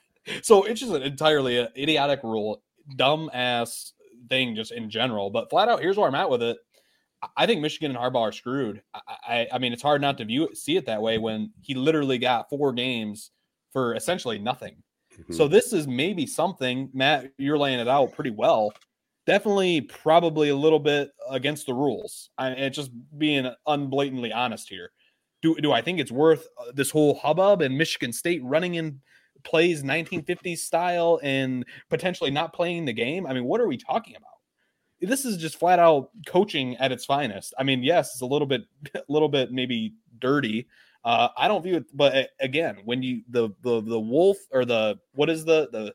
[0.42, 2.62] So it's just an entirely uh, idiotic rule,
[2.98, 3.94] dumb ass
[4.28, 5.30] thing, just in general.
[5.30, 6.58] But flat out, here's where I'm at with it.
[7.36, 8.82] I- think Michigan and Harbaugh are screwed.
[8.94, 11.52] I, I, I mean, it's hard not to view it, see it that way when
[11.62, 13.32] he literally got four games
[13.74, 14.82] for essentially nothing.
[15.18, 15.34] Mhm.
[15.34, 17.32] So this is maybe something, Matt.
[17.38, 18.72] You're laying it out pretty well.
[19.26, 22.30] Definitely, probably a little bit against the rules.
[22.38, 24.92] I, and just being unblatantly honest here.
[25.42, 29.02] Do do I think it's worth uh, this whole hubbub and Michigan State running in
[29.44, 33.28] plays 1950s style and potentially not playing the game?
[33.28, 34.37] I mean, what are we talking about?
[35.02, 37.54] This is just flat out coaching at its finest.
[37.58, 38.62] I mean, yes, it's a little bit,
[38.96, 40.68] a little bit maybe dirty.
[41.06, 45.00] Uh, I don't view it, but again, when you the the the wolf or the
[45.14, 45.94] what is the the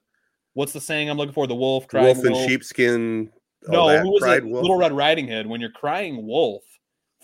[0.54, 1.46] what's the saying I'm looking for?
[1.46, 2.48] The wolf crying Wolf and wolf.
[2.48, 3.30] sheepskin.
[3.68, 4.46] No, that, who was cried it?
[4.46, 4.62] wolf.
[4.62, 5.46] Little Red Riding Hood.
[5.46, 6.62] When you're crying wolf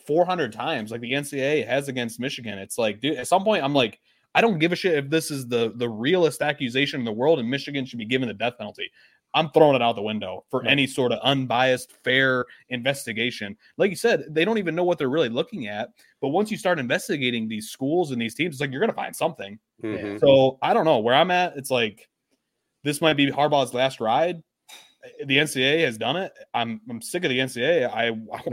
[0.07, 3.75] 400 times, like the NCAA has against Michigan, it's like, dude, at some point, I'm
[3.75, 3.99] like,
[4.35, 7.39] I don't give a shit if this is the the realest accusation in the world,
[7.39, 8.91] and Michigan should be given the death penalty.
[9.35, 13.57] I'm throwing it out the window for any sort of unbiased, fair investigation.
[13.77, 15.91] Like you said, they don't even know what they're really looking at.
[16.21, 18.97] But once you start investigating these schools and these teams, it's like you're going to
[18.97, 19.59] find something.
[19.83, 20.19] Mhm.
[20.21, 21.57] So I don't know where I'm at.
[21.57, 22.09] It's like
[22.85, 24.43] this might be Harbaugh's last ride.
[25.25, 26.33] The NCAA has done it.
[26.55, 27.87] I'm I'm sick of the NCAA.
[27.87, 28.07] I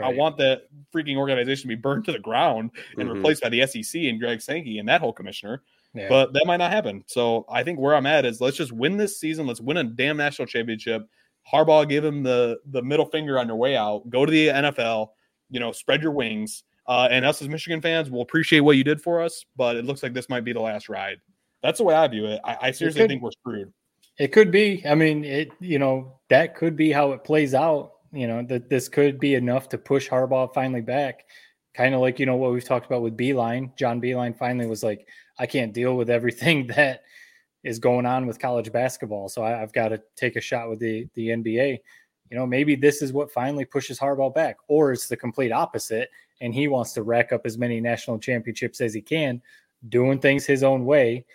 [0.03, 0.63] I want that
[0.93, 3.15] freaking organization to be burned to the ground and Mhm.
[3.15, 5.63] replaced by the SEC and Greg Sankey and that whole commissioner.
[5.95, 6.09] Yeah.
[6.09, 7.03] But that might not happen.
[7.07, 9.47] So I think where I'm at is let's just win this season.
[9.47, 11.07] Let's win a damn national championship.
[11.51, 14.09] Harbaugh, give him the the middle finger on your way out.
[14.09, 15.09] Go to the NFL.
[15.49, 16.63] You know, spread your wings.
[16.87, 19.85] Uh, and us as Michigan fans will appreciate what you did for us, but it
[19.85, 21.17] looks like this might be the last ride.
[21.63, 22.39] That's the way I view it.
[22.43, 23.73] I, I seriously could- think we're screwed.
[24.17, 24.81] It could be.
[24.87, 27.93] I mean, it you know that could be how it plays out.
[28.11, 31.25] You know that this could be enough to push Harbaugh finally back.
[31.73, 33.75] Kind of like you know what we've talked about with Beilein.
[33.75, 35.05] John Beilein finally was like,
[35.37, 37.03] I can't deal with everything that
[37.63, 40.79] is going on with college basketball, so I, I've got to take a shot with
[40.79, 41.79] the the NBA.
[42.31, 46.09] You know, maybe this is what finally pushes Harbaugh back, or it's the complete opposite,
[46.41, 49.41] and he wants to rack up as many national championships as he can,
[49.89, 51.25] doing things his own way.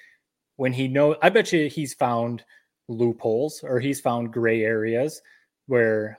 [0.56, 2.44] When he know, I bet you he's found
[2.88, 5.22] loopholes or he's found gray areas
[5.66, 6.18] where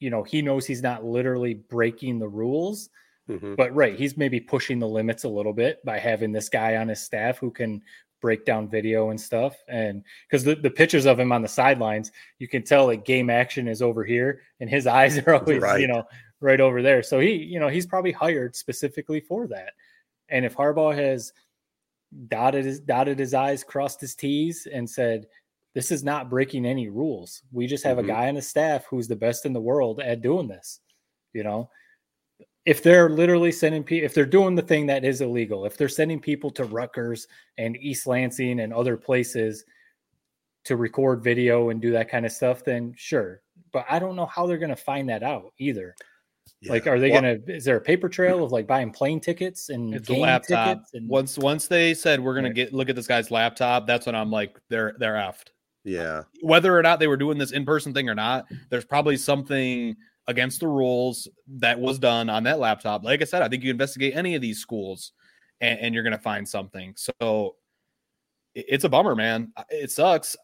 [0.00, 2.90] you know he knows he's not literally breaking the rules
[3.28, 3.56] Mhm.
[3.56, 6.88] but right he's maybe pushing the limits a little bit by having this guy on
[6.88, 7.82] his staff who can
[8.20, 12.10] break down video and stuff and because the, the pictures of him on the sidelines
[12.38, 15.80] you can tell like game action is over here and his eyes are always Right.
[15.80, 16.04] you know
[16.40, 19.72] right over there so he you know he's probably hired specifically for that
[20.30, 21.32] and if harbaugh has
[22.28, 25.26] dotted his dotted his i's crossed his t's and said
[25.74, 28.04] this is not breaking any rules we just have Mhm.
[28.04, 30.80] a guy on the staff who's the best in the world at doing this
[31.34, 31.68] you know
[32.68, 35.88] if they're literally sending people if they're doing the thing that is illegal if they're
[35.88, 39.64] sending people to Rutgers and East Lansing and other places
[40.64, 43.40] to record video and do that kind of stuff then sure
[43.72, 45.94] but I don't know how they're going to find that out either
[46.60, 46.72] Yeah.
[46.72, 49.20] like are they Well, going to is there a paper trail of like buying plane
[49.20, 50.68] tickets and It's game laptop.
[50.68, 54.04] tickets and Once once they said we're gonna get look at this guy's laptop, that's
[54.06, 55.48] when I'm like they're they're effed.
[55.84, 56.24] Yeah.
[56.42, 59.96] Whether or not they were doing this in person thing or not, there's probably something
[60.28, 63.02] against the rules that was done on that laptop.
[63.02, 65.12] Like I said, I think you investigate any of these schools
[65.60, 66.94] and, and you're going to find something.
[66.96, 67.56] So
[68.54, 69.52] it- it's a bummer, man.
[69.70, 70.36] It sucks.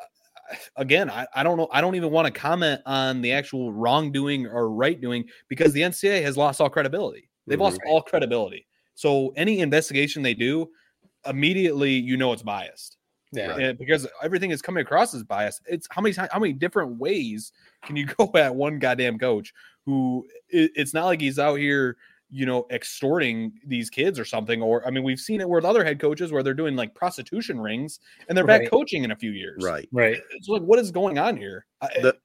[0.76, 1.68] Again, I, I don't know.
[1.70, 5.82] I don't even want to comment on the actual wrongdoing or right doing because the
[5.82, 7.30] NCAA has lost all credibility.
[7.46, 7.90] They've lost mm-hmm.
[7.90, 8.66] all credibility.
[8.94, 10.70] So any investigation they do,
[11.26, 12.96] immediately you know it's biased.
[13.34, 13.56] Yeah.
[13.56, 15.62] And because everything is coming across as biased.
[15.66, 19.52] It's how many times, how many different ways can you go at one goddamn coach
[19.84, 21.96] who it, it's not like he's out here,
[22.30, 24.62] you know, extorting these kids or something.
[24.62, 27.60] Or I mean, we've seen it with other head coaches where they're doing like prostitution
[27.60, 29.62] rings and they're back coaching in a few years.
[29.62, 29.88] Right.
[29.92, 30.18] Right.
[30.32, 31.66] It's like, what is going on here?
[32.02, 32.16] The,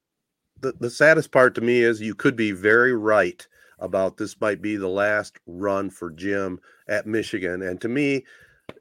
[0.61, 3.45] the the saddest part to me is you could be very right
[3.79, 7.61] about this might be the last run for Jim at Michigan.
[7.61, 8.25] And to me,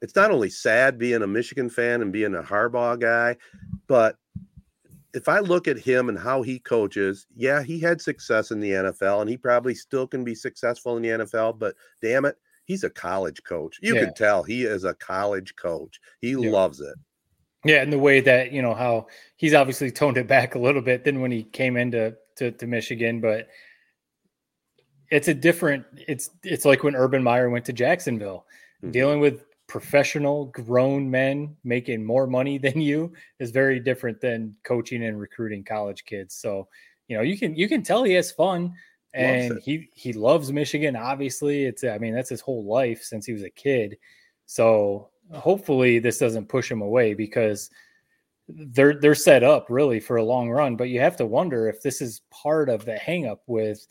[0.01, 3.35] it's not only sad being a Michigan fan and being a Harbaugh guy,
[3.87, 4.17] but
[5.13, 8.71] if I look at him and how he coaches, yeah, he had success in the
[8.71, 12.83] NFL and he probably still can be successful in the NFL, but damn it, he's
[12.83, 13.79] a college coach.
[13.81, 14.05] You Yeah.
[14.05, 15.99] can tell he is a college coach.
[16.21, 16.51] He Yeah.
[16.51, 16.95] loves it.
[17.65, 20.81] Yeah, and the way that you know how he's obviously toned it back a little
[20.81, 23.49] bit than when he came into to, to Michigan, but
[25.11, 25.85] it's a different.
[26.07, 28.45] It's it's like when Urban Meyer went to Jacksonville,
[28.83, 28.91] Mhm.
[28.91, 35.05] dealing with professional grown men making more money than you is very different than coaching
[35.05, 36.35] and recruiting college kids.
[36.35, 36.67] So
[37.07, 38.73] you know you can you can tell he has fun
[39.13, 40.95] and he he loves Michigan.
[40.95, 43.97] Obviously, it's I mean that's his whole life since he was a kid.
[44.45, 47.69] So hopefully this doesn't push him away because
[48.47, 50.75] they're they're set up really for a long run.
[50.75, 53.85] But you have to wonder if this is part of the hangup with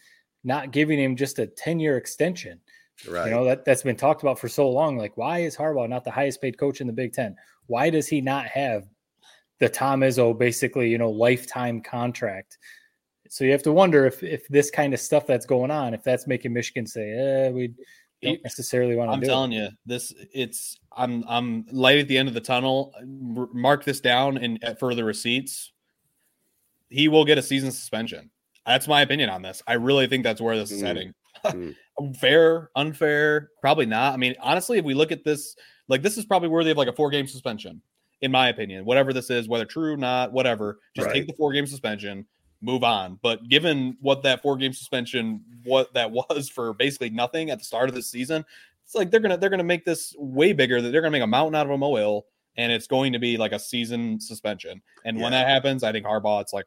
[0.44, 2.60] not giving him just a 10 year extension.
[3.06, 3.26] Right.
[3.26, 4.96] You know, that, that's been talked about for so long.
[4.96, 7.36] Like, why is Harbaugh not the highest paid coach in the Big Ten?
[7.66, 8.88] Why does he not have
[9.60, 12.58] the Tom Izzo basically, you know, lifetime contract?
[13.28, 16.02] So you have to wonder if if this kind of stuff that's going on, if
[16.02, 17.74] that's making Michigan say, eh, we
[18.22, 19.56] don't necessarily want to I'm do telling it.
[19.56, 22.92] you, this it's I'm I'm light at the end of the tunnel.
[23.04, 25.72] Mark this down and at further receipts.
[26.88, 28.30] He will get a season suspension.
[28.66, 29.62] That's my opinion on this.
[29.66, 30.86] I really think that's where this is Mm.
[30.86, 31.14] heading.
[31.44, 31.74] Mm.
[32.16, 34.14] Fair, unfair, probably not.
[34.14, 35.56] I mean, honestly, if we look at this,
[35.88, 37.82] like this is probably worthy of like a four game suspension,
[38.20, 38.84] in my opinion.
[38.84, 41.14] Whatever this is, whether true, not, whatever, just Right.
[41.14, 42.24] take the four game suspension,
[42.62, 43.18] move on.
[43.22, 47.64] But given what that four game suspension, what that was for basically nothing at the
[47.64, 48.44] start of the season,
[48.84, 50.80] it's like they're gonna they're gonna make this way bigger.
[50.80, 52.26] That they're gonna make a mountain out of a molehill,
[52.56, 54.80] and it's going to be like a season suspension.
[55.04, 56.66] And when that happens, I think Harbaugh, it's like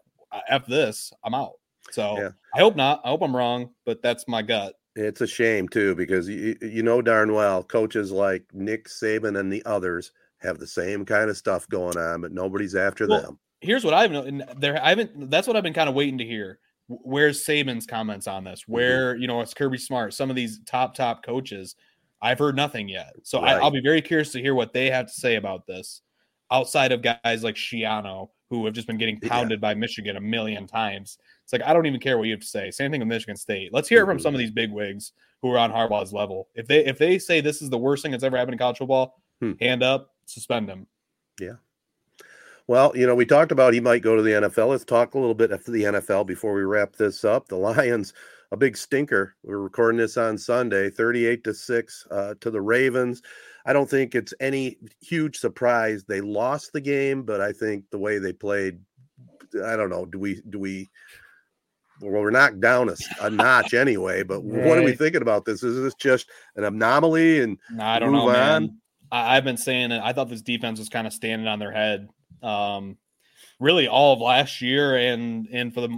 [0.50, 1.54] f this, I'm out.
[1.92, 2.30] So Yeah.
[2.56, 3.02] I hope not.
[3.04, 4.76] I hope I'm wrong, but that's my gut.
[4.96, 9.52] It's a shame too because you you know darn well coaches like Nick Saban and
[9.52, 13.40] the others have the same kind of stuff going on, but nobody's after Well, them.
[13.62, 14.44] Here's what I've known.
[14.58, 15.30] There, I haven't.
[15.30, 16.60] That's what I've been kind of waiting to hear.
[16.88, 18.64] Where's Saban's comments on this?
[18.64, 18.74] Mm-hmm.
[18.74, 21.76] Where you know it's Kirby Smart, some of these top top coaches.
[22.22, 23.64] I've heard nothing yet, so I, Right.
[23.64, 26.02] I'll be very curious to hear what they have to say about this.
[26.52, 29.30] Outside of guys like Schiano, who have just been getting Yeah.
[29.30, 31.18] pounded by Michigan a million times,
[31.52, 32.72] it's like I don't even care what you have to say.
[32.72, 33.74] Same thing with Michigan State.
[33.74, 36.48] Let's hear it from some of these big wigs who are on Harbaugh's level.
[36.56, 38.78] If they if they say this is the worst thing that's ever happened in college
[38.78, 39.54] football, Hmm.
[39.60, 40.88] hand up, suspend them.
[41.40, 41.56] Yeah.
[42.68, 44.70] Well, you know, we talked about he might go to the NFL.
[44.70, 47.48] Let's talk a little bit of the NFL before we wrap this up.
[47.48, 48.14] The Lions,
[48.52, 49.36] a big stinker.
[49.44, 53.24] We're recording this on Sunday, 38 to 6 uh, to the Ravens.
[53.66, 58.00] I don't think it's any huge surprise they lost the game, but I think the
[58.00, 58.80] way they played,
[59.66, 60.06] I don't know.
[60.06, 60.90] Do we, do we,
[62.02, 65.64] well, we're knocked down a notch anyway, but what are we thinking about this?
[65.64, 67.42] Is this just an anomaly?
[67.42, 68.64] And No, I don't know, man.
[68.64, 68.78] on?
[69.12, 70.02] I, I've been saying it.
[70.04, 72.10] I thought this defense was kind of standing on their head,
[72.42, 72.98] um,
[73.60, 75.90] really all of last year and and for the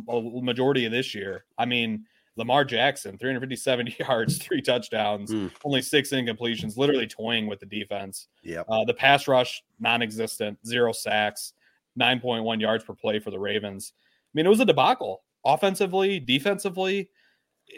[0.41, 1.45] majority of this year.
[1.58, 5.51] I mean, Lamar Jackson, 357 yards, three touchdowns, Mm.
[5.64, 8.28] only six incompletions, literally toying with the defense.
[8.41, 8.66] Yep.
[8.68, 11.54] Uh, the pass rush, non-existent, zero sacks,
[11.99, 13.93] 9.1 yards per play for the Ravens.
[13.95, 17.10] I mean, it was a debacle, offensively, defensively,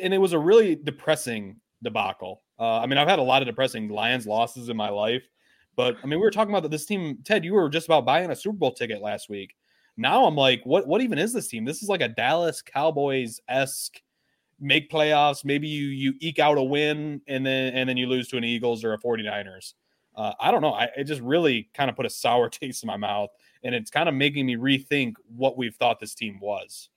[0.01, 2.41] and it was a really depressing debacle.
[2.59, 5.28] Uh, I mean, I've had a lot of depressing Lions losses in my life,
[5.76, 7.20] but I mean, we were talking about that this team.
[7.24, 9.55] Ted, you were just about buying a Super Bowl ticket last week.
[9.97, 10.88] Now I'm like, what?
[10.88, 11.66] What even is this team?
[11.66, 14.01] This is like a Dallas Cowboys esque
[14.59, 15.43] make playoffs.
[15.43, 18.43] Maybe you you eke out a win and then and then you lose to an
[18.43, 19.74] Eagles or a 49ers.
[20.16, 20.74] Uh, I don't know.
[20.74, 23.30] I it just really kind of put a sour taste in my mouth,
[23.63, 26.89] and it's kind of making me rethink what we've thought this team was.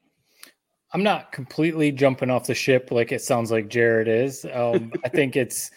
[0.93, 4.47] I'm not completely jumping off the ship like it sounds like Jared is.
[4.53, 5.70] Um, I think it's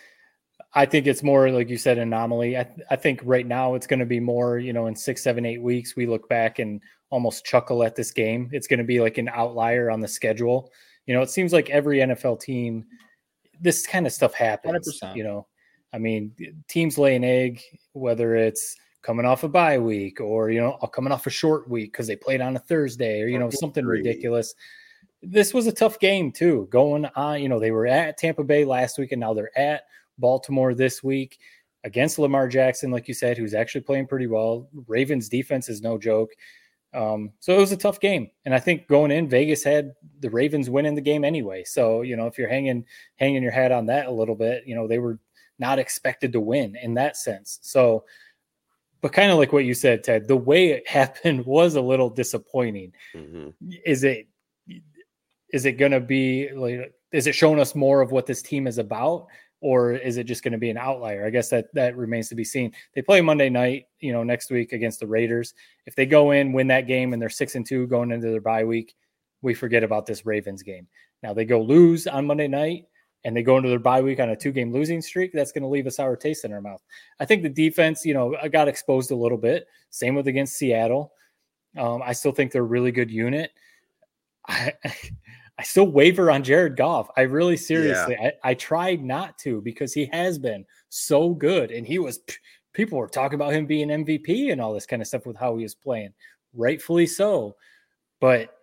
[0.73, 2.57] I think it's more like you said anomaly.
[2.57, 5.45] I, I think right now it's going to be more, you know, in six, seven,
[5.45, 8.49] eight weeks we look back and almost chuckle at this game.
[8.53, 10.71] It's going to be like an outlier on the schedule.
[11.07, 12.85] You know, it seems like every NFL team,
[13.59, 15.01] this kind of stuff happens.
[15.03, 15.15] 100%.
[15.15, 15.47] You know,
[15.91, 16.33] I mean,
[16.69, 21.11] teams lay an egg, whether it's coming off a bye week or you know coming
[21.11, 24.53] off a short week because they played on a Thursday or you know something ridiculous.
[25.21, 26.67] This was a tough game too.
[26.71, 29.83] Going on, you know, they were at Tampa Bay last week and now they're at
[30.17, 31.39] Baltimore this week
[31.83, 34.69] against Lamar Jackson, like you said, who's actually playing pretty well.
[34.87, 36.31] Ravens defense is no joke.
[36.93, 38.29] Um, so it was a tough game.
[38.45, 41.63] And I think going in, Vegas had the Ravens winning the game anyway.
[41.63, 44.75] So, you know, if you're hanging hanging your hat on that a little bit, you
[44.75, 45.19] know, they were
[45.57, 47.59] not expected to win in that sense.
[47.61, 48.03] So
[49.01, 52.09] but kind of like what you said, Ted, the way it happened was a little
[52.09, 52.93] disappointing.
[53.15, 53.53] Mhm.
[53.85, 54.27] Is it
[55.53, 58.67] is it going to be like is it showing us more of what this team
[58.67, 59.27] is about
[59.59, 61.25] or is it just going to be an outlier?
[61.25, 62.73] I guess that that remains to be seen.
[62.95, 65.53] They play Monday night, you know, next week against the Raiders.
[65.85, 68.41] If they go in, win that game and they're 6 and 2 going into their
[68.41, 68.95] bye week,
[69.41, 70.87] we forget about this Ravens game.
[71.21, 72.85] Now they go lose on Monday night
[73.23, 75.63] and they go into their bye week on a two game losing streak, that's going
[75.63, 76.81] to leave a sour taste in our mouth.
[77.19, 79.67] I think the defense, you know, got exposed a little bit.
[79.89, 81.13] Same with against Seattle.
[81.77, 83.51] Um, I still think they're a really good unit.
[84.47, 84.73] I,
[85.61, 87.11] I still waver on Jared Goff.
[87.15, 91.85] I really seriously, I, I tried not to because he has been so good, and
[91.85, 92.19] he was.
[92.73, 95.55] People were talking about him being MVP and all this kind of stuff with how
[95.57, 96.13] he was playing,
[96.55, 97.55] rightfully so.
[98.19, 98.57] But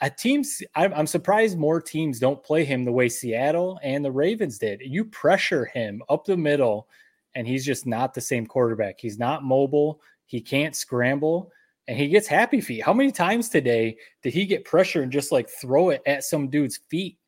[0.00, 4.12] at teams, I'm, I'm surprised more teams don't play him the way Seattle and the
[4.12, 4.80] Ravens did.
[4.80, 6.88] You pressure him up the middle,
[7.34, 8.98] and he's just not the same quarterback.
[8.98, 10.00] He's not mobile.
[10.24, 11.52] He can't scramble,
[11.90, 12.84] and he gets happy feet.
[12.84, 16.46] How many times today did he get pressure and just like throw it at some
[16.46, 17.18] dude's feet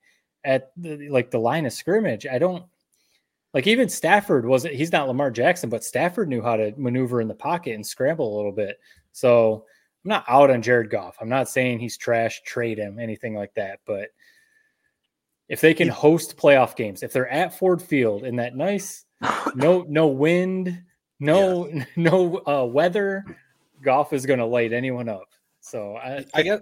[0.44, 2.28] at the, like the line of scrimmage?
[2.28, 2.64] I don't
[3.52, 4.76] like even Stafford wasn't.
[4.76, 8.32] He's not Lamar Jackson, but Stafford knew how to maneuver in the pocket and scramble
[8.32, 8.78] a little bit.
[9.10, 9.66] So
[10.04, 11.16] I'm not out on Jared Goff.
[11.20, 13.80] I'm not saying he's trash, trade him, anything like that.
[13.84, 14.10] But
[15.48, 19.06] if they can host playoff games, if they're at Ford Field in that nice,
[19.56, 20.84] no no wind,
[21.18, 23.24] no no uh, weather,
[23.82, 25.28] Goff is going to light anyone up.
[25.60, 26.60] So I, I guess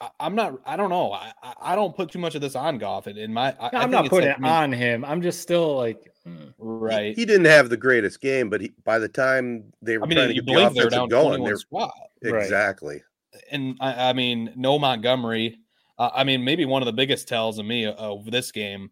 [0.00, 0.60] I- I'm not.
[0.64, 1.12] I don't know.
[1.12, 3.06] I I- I don't put too much of this on Goff.
[3.08, 5.04] In in my, I, I I'm think not it's putting like- it I on him.
[5.04, 6.52] I'm just still like, mm.
[6.58, 7.16] right.
[7.16, 10.16] He didn't have the greatest game, but he, by the time they were I mean,
[10.18, 11.90] trying to get the blink, they're offensive down going, 21 they're squad.
[12.22, 12.42] Right.
[12.42, 13.02] exactly.
[13.50, 15.58] and I, I mean, no Montgomery.
[15.98, 18.90] Uh, I mean, maybe one of the biggest tells of me of this game.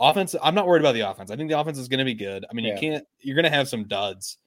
[0.00, 0.34] Offense.
[0.42, 1.30] I'm not worried about the offense.
[1.30, 2.44] I think the offense is going to be good.
[2.50, 2.74] I mean, Yeah.
[2.74, 3.04] you can't.
[3.20, 4.38] You're going to have some duds.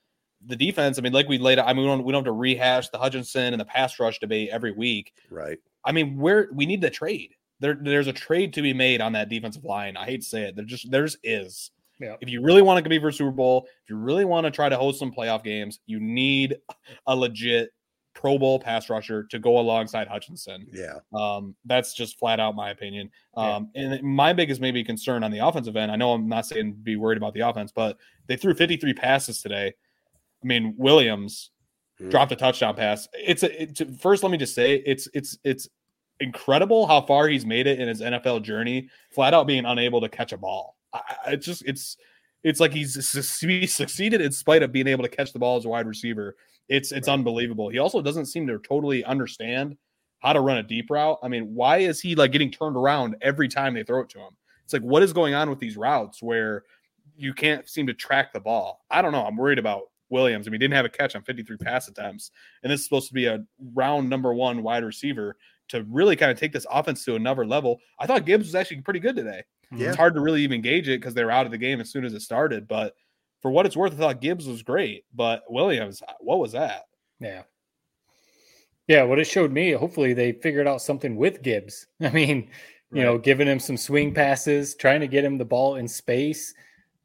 [0.45, 0.97] The defense.
[0.97, 1.67] I mean, like we laid out.
[1.67, 2.03] I mean, we don't.
[2.03, 5.13] We don't have to rehash the Hutchinson and the pass rush debate every week.
[5.29, 5.57] Right.
[5.83, 7.35] I mean, where we need the trade.
[7.61, 9.97] There, there's a trade to be made on that defensive line.
[9.97, 10.55] I hate to say it.
[10.55, 11.71] There just there's is.
[11.99, 12.15] Yeah.
[12.21, 14.51] If you really want to compete for a Super Bowl, if you really want to
[14.51, 16.55] try to host some playoff games, you need
[17.07, 17.71] a legit
[18.13, 20.67] Pro Bowl pass rusher to go alongside Hutchinson.
[20.71, 20.99] Yeah.
[21.13, 23.09] Um, that's just flat out my opinion.
[23.37, 23.55] Yeah.
[23.55, 26.73] Um, and my biggest maybe concern on the offensive end, I know I'm not saying
[26.83, 29.73] be worried about the offense, but they threw 53 passes today.
[30.43, 31.51] I mean, Williams
[31.99, 32.09] Hmm.
[32.09, 33.07] dropped a touchdown pass.
[33.13, 34.23] It's a it's, first.
[34.23, 35.67] Let me just say it's it's it's
[36.21, 38.89] incredible how far he's made it in his NFL journey.
[39.11, 40.77] Flat out being unable to catch a ball.
[40.93, 41.97] I, it's just it's
[42.43, 42.95] it's like he's
[43.41, 46.37] he succeeded in spite of being able to catch the ball as a wide receiver.
[46.69, 47.67] It's it's unbelievable.
[47.69, 49.75] He also doesn't seem to totally understand
[50.19, 51.19] how to run a deep route.
[51.21, 54.19] I mean, why is he like getting turned around every time they throw it to
[54.19, 54.31] him?
[54.63, 56.63] It's like what is going on with these routes where
[57.17, 58.85] you can't seem to track the ball?
[58.89, 59.25] I don't know.
[59.25, 60.47] I'm worried about Williams.
[60.47, 62.31] I mean, he didn't have a catch on 53 pass attempts,
[62.63, 63.43] and this is supposed to be a
[63.73, 65.37] round number one wide receiver
[65.69, 67.79] to really kind of take this offense to another level.
[67.99, 69.43] I thought Gibbs was actually pretty good today.
[69.71, 69.77] Yeah.
[69.77, 69.87] Mhm.
[69.89, 71.91] It's hard to really even gauge it because they were out of the game as
[71.91, 72.67] soon as it started.
[72.67, 72.95] But
[73.41, 75.05] for what it's worth, I thought Gibbs was great.
[75.13, 76.85] But Williams, uh, what was that?
[77.19, 77.43] Yeah.
[78.87, 81.85] Yeah, what it showed me, hopefully they figured out something with Gibbs.
[82.01, 82.49] I mean,
[82.91, 86.53] you know, giving him some swing passes, trying to get him the ball in space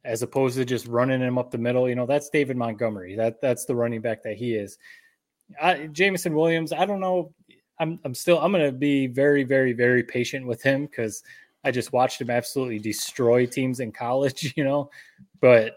[0.05, 1.89] as opposed to just running him up the middle.
[1.89, 3.15] You know, that's David Montgomery.
[3.15, 4.77] That that's the running back that he is.
[5.61, 7.33] I, Jameson Williams, I don't know.
[7.79, 11.23] I'm I'm still I'm going to be very very very patient with him cuz
[11.63, 14.89] I just watched him absolutely destroy teams in college, you know.
[15.41, 15.75] But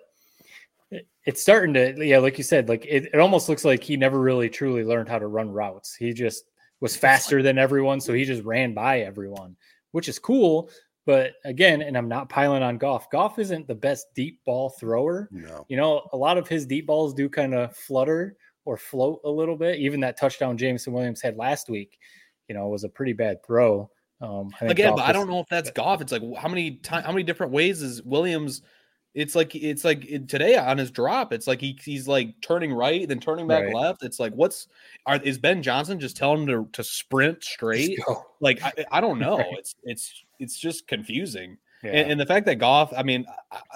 [1.28, 4.18] it's starting to yeah like you said like it, it almost looks like he never
[4.18, 6.44] really truly learned how to run routes he just
[6.80, 9.54] was faster than everyone so he just ran by everyone
[9.92, 10.70] which is cool
[11.08, 15.26] but again and i'm not piling on Goff Goff isn't the best deep ball thrower
[15.32, 15.64] No.
[15.68, 18.36] you know a lot of his deep balls do kind of flutter
[18.66, 21.98] or float a little bit even that touchdown jameson williams had last week
[22.48, 23.90] you know was a pretty bad throw
[24.20, 26.00] um I think Again, Goff but I don't know if that's Goff.
[26.02, 28.62] It's like how many time, how many different ways is Williams
[29.14, 32.72] It's like it's like it- today on his drop, it's like he, he's like turning
[32.74, 33.74] right, then turning back Right.
[33.74, 34.02] left.
[34.04, 34.66] It's like what's
[35.06, 37.98] are is Ben Johnson just telling him to, to sprint straight?
[38.40, 39.38] Like I, I don't know.
[39.38, 39.46] Right.
[39.58, 41.56] It's it's it's just confusing.
[41.82, 41.92] Yeah.
[41.92, 43.24] And, and the fact that Goff, I mean,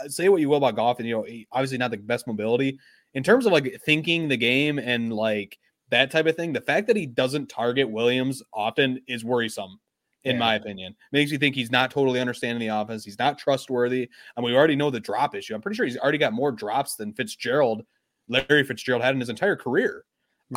[0.08, 2.78] say what you will about Goff, and you know, obviously not the best mobility
[3.14, 5.58] in terms of like thinking the game and like
[5.90, 6.52] that type of thing.
[6.52, 9.78] The fact that he doesn't target Williams often is worrisome,
[10.24, 10.40] in Yeah.
[10.40, 10.96] my opinion.
[11.12, 13.04] Makes you think he's not totally understanding the offense.
[13.04, 14.08] He's not trustworthy.
[14.36, 15.54] And we already know the drop issue.
[15.54, 17.84] I'm pretty sure he's already got more drops than Fitzgerald,
[18.28, 20.04] Larry Fitzgerald had in his entire career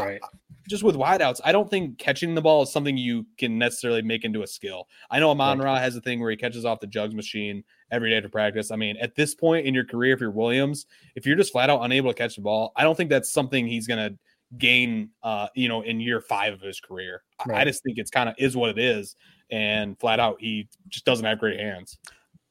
[0.04, 0.22] right.
[0.68, 4.24] just with wideouts, I don't think catching the ball is something you can necessarily make
[4.24, 4.88] into a skill.
[5.10, 8.10] I know Amon Ra has a thing where he catches off the jugs machine every
[8.10, 8.72] day to practice.
[8.72, 10.86] I mean, at this point in your career, if you're Williams,
[11.16, 13.68] if you're just flat out unable to catch the ball, I don't think that's something
[13.68, 14.18] he's going to
[14.58, 17.24] gain, uh, you know, in year five of his career.
[17.50, 19.16] I- I just think it's kind of is what it is.
[19.52, 21.98] And flat out, he just doesn't have great hands.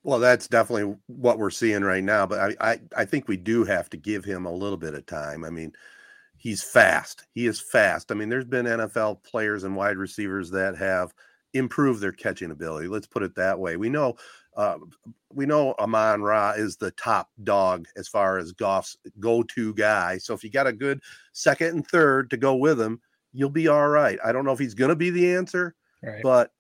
[0.04, 2.26] Well, that's definitely what we're seeing right now.
[2.26, 5.06] But I, I, I think we do have to give him a little bit of
[5.06, 5.44] time.
[5.44, 5.72] I mean,
[6.44, 7.26] he's fast.
[7.32, 8.12] He is fast.
[8.12, 11.14] I mean, there's been NFL players and wide receivers that have
[11.54, 12.86] improved their catching ability.
[12.86, 13.78] Let's put it that way.
[13.78, 14.16] We know,
[14.54, 14.76] uh,
[15.32, 20.18] we know Amon Ra is the top dog as far as Goff's go-to guy.
[20.18, 21.00] So if you got a good
[21.32, 23.00] second and third to go with him,
[23.32, 24.18] you'll be all right.
[24.22, 26.22] I don't know if he's going to be the answer, Right.
[26.22, 26.52] but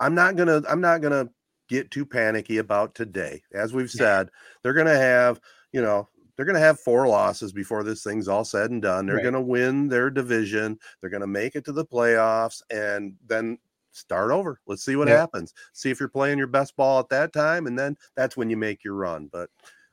[0.00, 1.28] I'm not gonna I'm not gonna
[1.68, 3.42] get too panicky about today.
[3.52, 4.30] As we've said,
[4.62, 5.38] they're gonna have
[5.72, 6.08] you know
[6.38, 9.06] they're gonna have four losses before this thing's all said and done.
[9.06, 9.24] They're Right.
[9.24, 10.78] gonna win their division.
[11.00, 13.58] They're gonna make it to the playoffs, and then
[13.90, 14.60] start over.
[14.66, 15.16] Let's see what Yeah.
[15.16, 15.52] happens.
[15.72, 18.56] See if you're playing your best ball at that time, and then that's when you
[18.56, 19.26] make your run.
[19.32, 19.50] But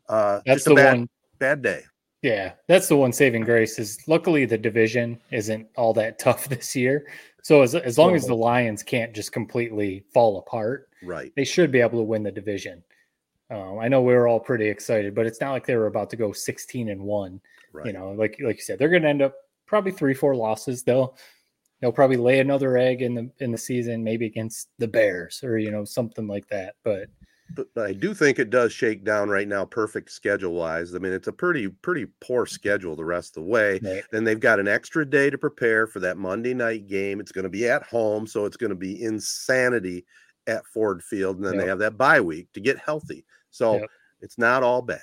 [0.07, 1.09] uh, That's the bad, one.
[1.39, 1.81] bad day.
[2.21, 6.75] Yeah, that's the one saving grace is luckily the division isn't all that tough this
[6.75, 7.07] year.
[7.41, 11.31] So as as long as the Lions can't just completely fall apart, Right.
[11.35, 12.83] they should be able to win the division.
[13.49, 16.09] Um, I know we were all pretty excited, but it's not like they were about
[16.11, 17.39] to go 16 and one.
[17.71, 17.87] Right.
[17.87, 19.35] You know, like like you said, they're going to end up
[19.65, 20.83] probably three, four losses.
[20.83, 21.17] They'll
[21.81, 25.57] they'll probably lay another egg in the in the season, maybe against the Bears or
[25.57, 26.75] you know something like that.
[26.83, 27.09] But
[27.77, 30.95] I do think it does shake down right now, perfect schedule wise.
[30.95, 33.79] I mean, it's a pretty pretty poor schedule the rest of the way.
[33.83, 34.03] Right.
[34.11, 37.19] Then they've got an extra day to prepare for that Monday night game.
[37.19, 40.05] It's going to be at home, so it's going to be insanity
[40.47, 43.25] at Ford Field, and then they have that bye week to get healthy.
[43.51, 43.89] So Yep.
[44.21, 44.99] it's not all bad.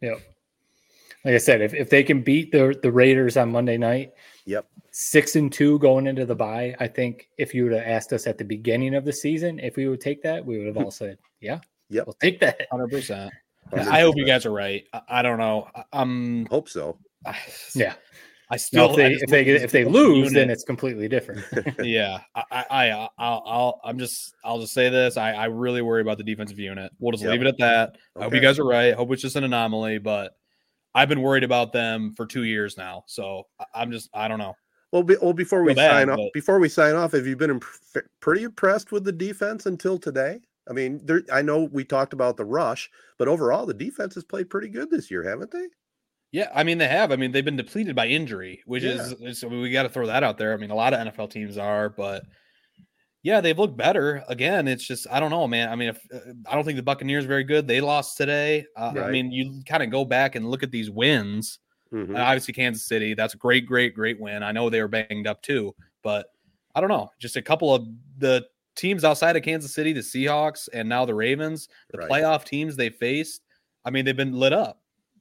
[0.00, 0.20] Yep.
[1.24, 4.12] Like I said, if, if they can beat the the Raiders on Monday night,
[4.46, 4.66] Yep.
[4.90, 8.26] six and two going into the bye, I think if you would have asked us
[8.26, 10.84] at the beginning of the season if we would take that, we would have hmm.
[10.84, 11.60] all said, "Yeah,
[11.90, 12.06] Yep.
[12.06, 13.32] we'll take that." Hundred percent.
[13.72, 14.84] I hope you guys are right.
[14.92, 15.68] I, I don't know.
[15.74, 16.46] I, I'm.
[16.46, 16.98] Hope so.
[17.74, 17.94] Yeah.
[18.50, 18.88] I still.
[18.88, 20.64] Now, if they if they look at get, this if they football lose, then it's
[20.64, 21.44] completely different.
[21.80, 25.16] yeah, I, I, I, uh, I'll, I'll, I'm just, I'll just say this.
[25.16, 26.90] I, I really worry about the defensive unit.
[26.98, 27.32] We'll just Yep.
[27.32, 27.96] leave it at that.
[28.18, 28.92] I hope you guys are right.
[28.92, 30.34] I hope it's just an anomaly, but
[30.94, 33.04] I've been worried about them for two years now.
[33.06, 34.56] So I- I'm just, I don't know.
[34.92, 37.36] Well, be, well, before we bad, sign off, but- before we sign off, have you
[37.36, 37.64] been imp-
[38.20, 40.40] pretty impressed with the defense until today?
[40.68, 44.24] I mean, there, I know we talked about the rush, but overall, the defense has
[44.24, 45.66] played pretty good this year, haven't they?
[46.32, 47.10] Yeah, I mean they have.
[47.10, 50.06] I mean they've been depleted by injury, which is, is mean, we got to throw
[50.06, 50.52] that out there.
[50.52, 52.24] I mean a lot of NFL teams are, but
[53.22, 54.22] yeah, they've looked better.
[54.28, 55.68] Again, it's just I don't know, man.
[55.70, 57.66] I mean, if, uh, I don't think the Buccaneers are very good.
[57.66, 58.64] They lost today.
[58.76, 61.58] Uh, I mean, you kind of go back and look at these wins.
[61.92, 62.08] Mhm.
[62.10, 64.42] And obviously, Kansas City, that's a great, great, great win.
[64.42, 66.26] I know they were banged up too, but
[66.74, 67.10] I don't know.
[67.18, 71.14] Just a couple of the teams outside of Kansas City, the Seahawks, and now the
[71.14, 72.10] Ravens, the Right.
[72.10, 73.42] playoff teams they faced.
[73.84, 74.77] I mean, they've been lit up,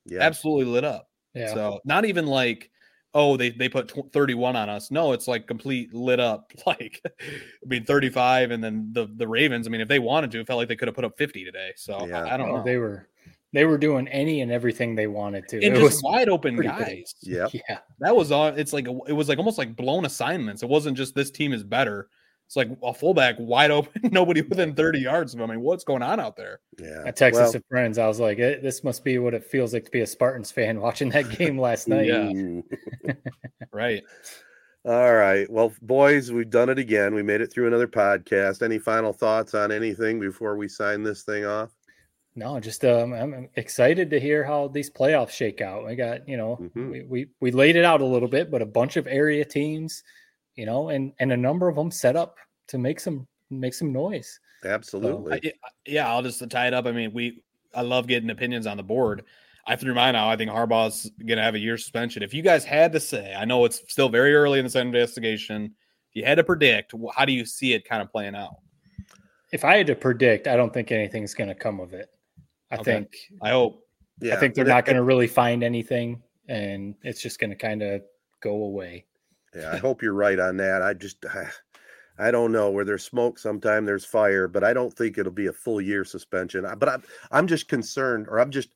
[0.07, 0.21] Yeah.
[0.21, 1.09] absolutely lit up.
[1.33, 1.53] Yeah.
[1.53, 2.71] So not even like,
[3.13, 4.89] oh, they they put tw- 31 on us.
[4.91, 6.51] No, it's like complete lit up.
[6.65, 9.67] Like, I mean, 35, and then the the Ravens.
[9.67, 11.45] I mean, if they wanted to, it felt like they could have put up 50
[11.45, 11.71] today.
[11.75, 12.23] So Yeah.
[12.23, 12.63] I, I don't Oh, know.
[12.63, 13.07] They were
[13.53, 15.55] they were doing any and everything they wanted to.
[15.57, 17.13] and It just was wide open pretty guys.
[17.23, 17.33] big.
[17.35, 17.51] Yep.
[17.69, 17.79] Yeah.
[17.99, 18.57] That was on.
[18.59, 20.63] It's like it was like almost like blown assignments.
[20.63, 22.09] It wasn't just this team is better.
[22.47, 25.33] It's like a fullback wide open, nobody within 30 yards.
[25.33, 25.49] of him.
[25.51, 26.61] I mean, what's going on out there?
[26.79, 27.03] Yeah.
[27.05, 27.97] I texted Well- some friends.
[27.97, 30.49] I was like, "Eh, "This must be what it feels like to be a Spartans
[30.49, 32.61] fan watching that game last night." Yeah.
[33.73, 34.03] Right.
[34.85, 35.49] All right.
[35.51, 37.13] Well, boys, we've done it again.
[37.13, 38.61] We made it through another podcast.
[38.61, 41.71] Any final thoughts on anything before we sign this thing off?
[42.35, 45.85] No, just um, I'm excited to hear how these playoffs shake out.
[45.85, 46.91] We got, you know, Mhm.
[46.91, 50.03] we, we we laid it out a little bit, but a bunch of area teams,
[50.57, 52.35] you know, and and a number of them set up
[52.67, 54.39] to make some make some noise.
[54.65, 55.53] Absolutely.
[55.63, 56.85] I, yeah, I'll just tie it up.
[56.85, 57.41] I mean, we
[57.73, 59.23] I love getting opinions on the board.
[59.67, 60.29] I threw mine out.
[60.29, 62.23] I think Harbaugh's going to have a year suspension.
[62.23, 65.75] If you guys had to say, I know it's still very early in this investigation.
[66.09, 68.55] If you had to predict, how do you see it kind of playing out?
[69.51, 72.09] If I had to predict, I don't think anything's going to come of it.
[72.71, 72.83] I Okay.
[72.83, 73.83] think I hope.
[74.19, 77.55] Yeah, I think they're not going to really find anything, and it's just going to
[77.55, 78.01] kind of
[78.41, 79.05] go away.
[79.57, 80.81] Yeah, I hope you're right on that.
[80.81, 81.49] I just, I
[82.19, 83.37] I don't know where there's smoke.
[83.37, 86.65] Sometime there's fire, but I don't think it'll be a full year suspension.
[86.77, 88.69] But I'm, I'm just concerned, or I'm just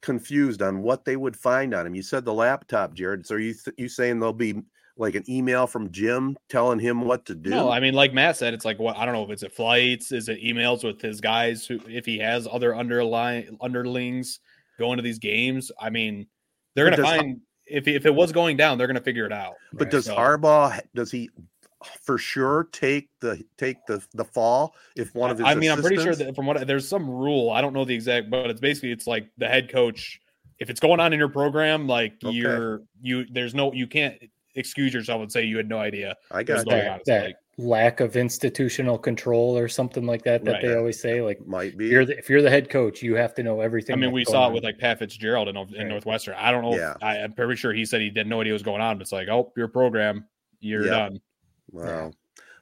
[0.00, 1.94] confused on what they would find on him.
[1.94, 3.26] You said the laptop, Jared.
[3.26, 4.60] So are you th- you saying there'll be
[4.96, 7.50] like an email from Jim telling him what to do?
[7.50, 9.54] No, I mean, like Matt said, it's like what I don't know if it's it
[9.54, 14.40] flights, is it emails with his guys who, if he has other underline underlings
[14.78, 15.70] going to these games.
[15.80, 16.26] I mean,
[16.74, 17.40] they're gonna does- find
[17.72, 19.54] if if it was going down, they're gonna figure it out.
[19.72, 21.30] but does So- Harbaugh does he
[22.02, 25.80] for sure take the take the the fall if one of his I mean, I'm
[25.80, 27.50] pretty sure that from what there's some rule.
[27.50, 30.20] I don't know the exact, but it's basically it's like the head coach.
[30.60, 32.36] If it's going on in your program, like Okay.
[32.36, 34.16] you're you, there's no you can't
[34.54, 36.14] excuse yourself and say you had no idea.
[36.30, 36.90] I got going you.
[36.90, 36.96] on.
[37.00, 40.62] It's that like, lack of institutional control or something like that that Right.
[40.62, 41.20] they always say.
[41.20, 41.86] Like might if be.
[41.88, 43.92] you're the, if you're the head coach, you have to know everything.
[43.94, 44.52] I mean, we going saw it on.
[44.54, 45.86] with like Pat Fitzgerald in, in Right.
[45.86, 46.34] Northwestern.
[46.38, 46.74] I don't know.
[46.76, 46.92] Yeah.
[46.92, 48.96] If, I, I'm pretty sure he said he didn't know what he was going on.
[48.96, 50.26] But it's like, oh, your program,
[50.60, 50.90] you're Yeah.
[50.90, 51.20] done.
[51.70, 52.12] Wow.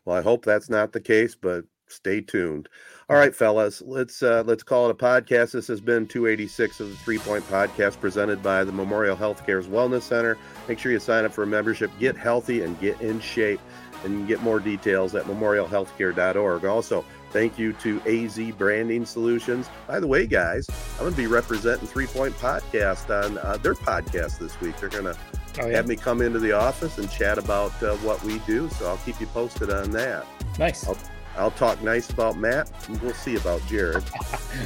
[0.05, 2.69] Well, I hope that's not the case, but stay tuned.
[3.09, 5.51] All right, fellas, let's uh, let's call it a podcast.
[5.53, 10.03] This has been 286 of the Three Point Podcast, presented by the Memorial Healthcare's Wellness
[10.03, 10.39] Center.
[10.69, 13.61] Make sure you sign up for a membership, get healthy, and get in shape.
[14.05, 16.65] And you can get more details at memorialhealthcare.org.
[16.65, 19.69] Also, thank you to AZee Branding Solutions.
[19.87, 23.75] By the way, guys, I'm going to be representing Three Point Podcast on uh, their
[23.75, 24.77] podcast this week.
[24.79, 25.17] They're going to
[25.61, 25.79] Oh, yeah.
[25.79, 28.69] have me come into the office and chat about uh, what we do.
[28.71, 30.25] So I'll keep you posted on that.
[30.61, 30.87] nice.
[30.87, 30.97] I'll,
[31.37, 32.71] I'll talk nice about Matt.
[32.89, 34.05] and We'll see about Jared.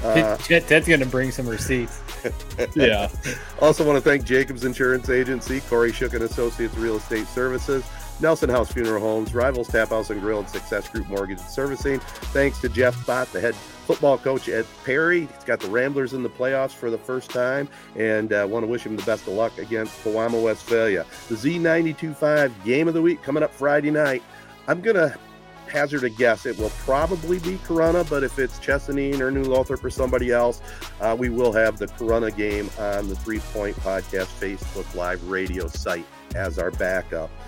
[0.02, 2.00] Uh, Ted's going to bring some receipts.
[2.76, 3.08] Yeah.
[3.60, 7.84] also, want to thank Jacobs Insurance Agency, Kori Shook and Associates Real Estate Services,
[8.24, 12.00] Nelson House Funeral Homes, Rivals Tap House and Grill, and Success Group Mortgage and Servicing.
[12.32, 15.26] Thanks to Jeff Bott, the head football coach at Perry.
[15.26, 18.66] He's got the Ramblers in the playoffs for the first time, and uh, want to
[18.66, 21.04] wish him the best of luck against Pewamo, Westphalia.
[21.28, 24.22] The Z92.5 Game of the Week coming up Friday night.
[24.68, 25.14] I'm gonna
[25.68, 26.46] hazard a guess.
[26.46, 30.62] It will probably be Corunna, but if it's Chesaning or New Lothrop or somebody else,
[31.02, 35.68] uh, we will have the Corunna game on the Three Point Podcast Facebook Live radio
[35.68, 37.30] site as our backup.